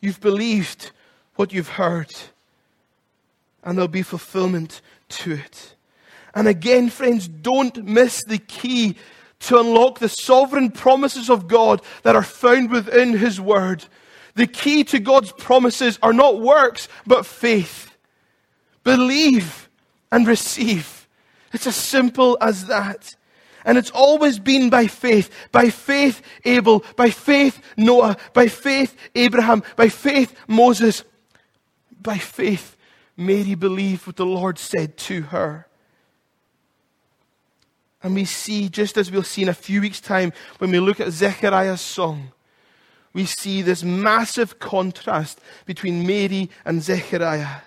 You've 0.00 0.22
believed 0.22 0.92
what 1.34 1.52
you've 1.52 1.68
heard. 1.68 2.10
and 3.62 3.76
there'll 3.76 3.88
be 3.88 4.02
fulfillment 4.02 4.80
to 5.08 5.32
it. 5.34 5.74
And 6.34 6.48
again, 6.48 6.88
friends, 6.88 7.28
don't 7.28 7.84
miss 7.84 8.24
the 8.24 8.38
key 8.38 8.96
to 9.40 9.58
unlock 9.58 9.98
the 9.98 10.08
sovereign 10.08 10.70
promises 10.70 11.28
of 11.28 11.48
God 11.48 11.82
that 12.02 12.16
are 12.16 12.22
found 12.22 12.70
within 12.70 13.12
His 13.12 13.38
Word. 13.40 13.84
The 14.36 14.46
key 14.46 14.84
to 14.84 15.00
God's 15.00 15.32
promises 15.32 15.98
are 16.02 16.14
not 16.14 16.40
works, 16.40 16.88
but 17.06 17.26
faith. 17.26 17.90
Believe 18.84 19.65
and 20.10 20.26
receive. 20.26 21.08
It's 21.52 21.66
as 21.66 21.76
simple 21.76 22.36
as 22.40 22.66
that. 22.66 23.14
And 23.64 23.76
it's 23.76 23.90
always 23.90 24.38
been 24.38 24.70
by 24.70 24.86
faith. 24.86 25.30
By 25.50 25.70
faith, 25.70 26.22
Abel. 26.44 26.84
By 26.94 27.10
faith, 27.10 27.60
Noah. 27.76 28.16
By 28.32 28.46
faith, 28.46 28.96
Abraham. 29.14 29.62
By 29.74 29.88
faith, 29.88 30.38
Moses. 30.46 31.02
By 32.00 32.18
faith, 32.18 32.76
Mary 33.16 33.56
believed 33.56 34.06
what 34.06 34.16
the 34.16 34.26
Lord 34.26 34.58
said 34.58 34.96
to 34.98 35.22
her. 35.22 35.66
And 38.02 38.14
we 38.14 38.24
see, 38.24 38.68
just 38.68 38.96
as 38.96 39.10
we'll 39.10 39.24
see 39.24 39.42
in 39.42 39.48
a 39.48 39.54
few 39.54 39.80
weeks' 39.80 40.00
time 40.00 40.32
when 40.58 40.70
we 40.70 40.78
look 40.78 41.00
at 41.00 41.10
Zechariah's 41.10 41.80
song, 41.80 42.30
we 43.12 43.24
see 43.24 43.62
this 43.62 43.82
massive 43.82 44.60
contrast 44.60 45.40
between 45.64 46.06
Mary 46.06 46.50
and 46.64 46.80
Zechariah. 46.82 47.62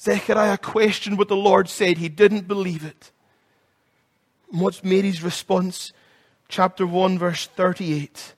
Zechariah 0.00 0.58
questioned 0.58 1.18
what 1.18 1.28
the 1.28 1.36
Lord 1.36 1.68
said, 1.68 1.98
he 1.98 2.08
didn't 2.08 2.46
believe 2.46 2.84
it. 2.84 3.10
And 4.52 4.60
what's 4.60 4.84
Mary's 4.84 5.22
response? 5.22 5.92
Chapter 6.48 6.86
1, 6.86 7.18
verse 7.18 7.46
38. 7.46 8.34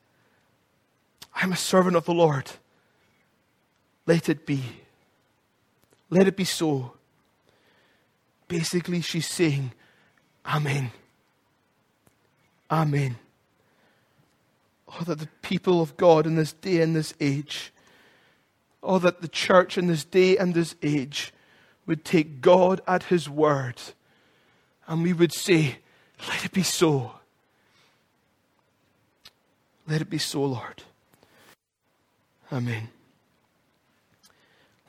I'm 1.35 1.53
a 1.53 1.57
servant 1.57 1.97
of 1.97 2.07
the 2.07 2.15
Lord. 2.15 2.51
Let 4.07 4.29
it 4.29 4.47
be. 4.47 4.63
Let 6.09 6.27
it 6.27 6.37
be 6.37 6.45
so. 6.45 6.95
Basically, 8.49 9.01
she's 9.01 9.29
saying, 9.29 9.73
Amen. 10.45 10.91
Amen. 12.71 13.17
Oh, 14.89 15.05
that 15.05 15.19
the 15.19 15.29
people 15.43 15.81
of 15.81 15.97
God 15.97 16.27
in 16.27 16.35
this 16.35 16.53
day 16.53 16.81
and 16.81 16.97
this 16.97 17.15
age, 17.21 17.73
oh, 18.83 18.99
that 18.99 19.21
the 19.21 19.29
church 19.29 19.79
in 19.79 19.87
this 19.87 20.05
day 20.05 20.37
and 20.37 20.55
this 20.55 20.75
age 20.83 21.33
would 21.91 22.05
take 22.05 22.41
God 22.41 22.81
at 22.87 23.03
His 23.03 23.29
word 23.29 23.75
and 24.87 25.03
we 25.03 25.13
would 25.13 25.33
say, 25.33 25.79
Let 26.29 26.45
it 26.45 26.53
be 26.53 26.63
so. 26.63 27.15
Let 29.89 30.01
it 30.01 30.09
be 30.09 30.17
so, 30.17 30.45
Lord. 30.45 30.85
Amen. 32.53 32.91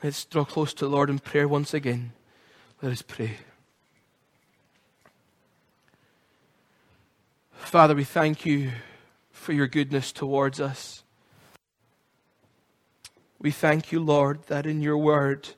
Let's 0.00 0.24
draw 0.24 0.44
close 0.44 0.72
to 0.74 0.84
the 0.84 0.90
Lord 0.90 1.10
in 1.10 1.18
prayer 1.18 1.48
once 1.48 1.74
again. 1.74 2.12
Let 2.80 2.92
us 2.92 3.02
pray. 3.02 3.38
Father, 7.50 7.96
we 7.96 8.04
thank 8.04 8.46
you 8.46 8.70
for 9.32 9.52
your 9.52 9.66
goodness 9.66 10.12
towards 10.12 10.60
us. 10.60 11.02
We 13.40 13.50
thank 13.50 13.90
you, 13.90 13.98
Lord, 13.98 14.44
that 14.46 14.66
in 14.66 14.80
your 14.80 14.98
word 14.98 15.48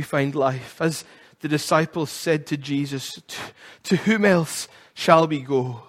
we 0.00 0.04
find 0.04 0.34
life. 0.34 0.80
As 0.80 1.04
the 1.40 1.48
disciples 1.48 2.08
said 2.08 2.46
to 2.46 2.56
Jesus, 2.56 3.20
To 3.82 3.96
whom 3.96 4.24
else 4.24 4.66
shall 4.94 5.28
we 5.28 5.40
go? 5.40 5.82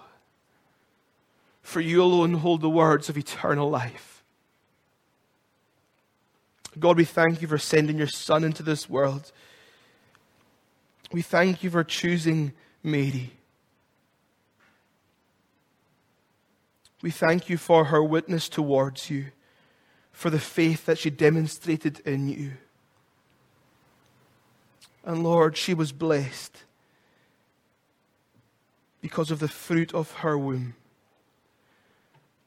For 1.62 1.80
you 1.80 2.02
alone 2.02 2.34
hold 2.34 2.60
the 2.60 2.68
words 2.68 3.08
of 3.08 3.16
eternal 3.16 3.70
life. 3.70 4.22
God, 6.78 6.98
we 6.98 7.06
thank 7.06 7.40
you 7.40 7.48
for 7.48 7.56
sending 7.56 7.96
your 7.96 8.06
Son 8.06 8.44
into 8.44 8.62
this 8.62 8.86
world. 8.86 9.32
We 11.10 11.22
thank 11.22 11.62
you 11.62 11.70
for 11.70 11.82
choosing 11.82 12.52
Mary. 12.82 13.32
We 17.00 17.10
thank 17.10 17.48
you 17.48 17.56
for 17.56 17.86
her 17.86 18.02
witness 18.04 18.50
towards 18.50 19.08
you, 19.08 19.28
for 20.12 20.28
the 20.28 20.38
faith 20.38 20.84
that 20.84 20.98
she 20.98 21.08
demonstrated 21.08 22.00
in 22.00 22.28
you. 22.28 22.52
And 25.04 25.24
Lord, 25.24 25.56
she 25.56 25.74
was 25.74 25.92
blessed 25.92 26.64
because 29.00 29.30
of 29.30 29.40
the 29.40 29.48
fruit 29.48 29.92
of 29.92 30.12
her 30.18 30.38
womb. 30.38 30.74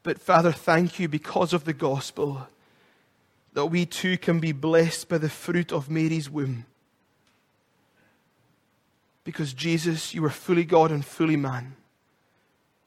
But 0.04 0.22
Father, 0.22 0.52
thank 0.52 1.00
you 1.00 1.08
because 1.08 1.52
of 1.52 1.66
the 1.66 1.74
gospel 1.74 2.48
that 3.54 3.66
we 3.68 3.86
too 3.86 4.18
can 4.18 4.40
be 4.40 4.52
blessed 4.52 5.10
by 5.10 5.18
the 5.18 5.30
fruit 5.30 5.72
of 5.72 5.90
Mary's 5.90 6.30
womb. 6.30 6.66
Because 9.24 9.54
Jesus, 9.54 10.14
you 10.14 10.24
are 10.26 10.30
fully 10.30 10.64
God 10.64 10.92
and 10.92 11.04
fully 11.04 11.36
man. 11.36 11.76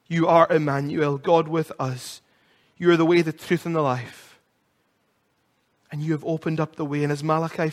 You 0.07 0.27
are 0.27 0.47
Emmanuel, 0.49 1.17
God 1.17 1.47
with 1.47 1.71
us. 1.79 2.21
You 2.77 2.89
are 2.91 2.97
the 2.97 3.05
way, 3.05 3.21
the 3.21 3.33
truth, 3.33 3.65
and 3.65 3.75
the 3.75 3.81
life. 3.81 4.39
And 5.91 6.01
you 6.01 6.13
have 6.13 6.23
opened 6.23 6.59
up 6.59 6.75
the 6.75 6.85
way. 6.85 7.03
And 7.03 7.11
as 7.11 7.23
Malachi 7.23 7.71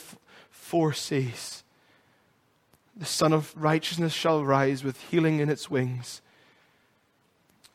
4 0.51 0.93
says, 0.93 1.63
the 2.97 3.05
Sun 3.05 3.33
of 3.33 3.53
Righteousness 3.57 4.13
shall 4.13 4.45
rise 4.45 4.83
with 4.83 5.01
healing 5.11 5.41
in 5.41 5.51
its 5.51 5.71
wings. 5.71 6.23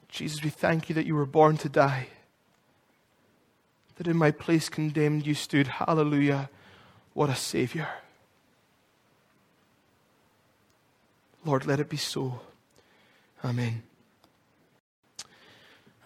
Jesus, 0.09 0.43
we 0.43 0.49
thank 0.49 0.89
you 0.89 0.95
that 0.95 1.05
you 1.05 1.15
were 1.15 1.25
born 1.25 1.57
to 1.57 1.69
die. 1.69 2.07
That 3.95 4.07
in 4.07 4.17
my 4.17 4.31
place 4.31 4.67
condemned 4.67 5.27
you 5.27 5.35
stood. 5.35 5.67
Hallelujah. 5.67 6.49
What 7.13 7.29
a 7.29 7.35
Savior. 7.35 7.87
Lord, 11.45 11.65
let 11.65 11.79
it 11.79 11.89
be 11.89 11.97
so. 11.97 12.41
Amen. 13.43 13.83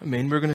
Amen. 0.01 0.29
We're 0.29 0.39
going 0.39 0.49
to 0.49 0.53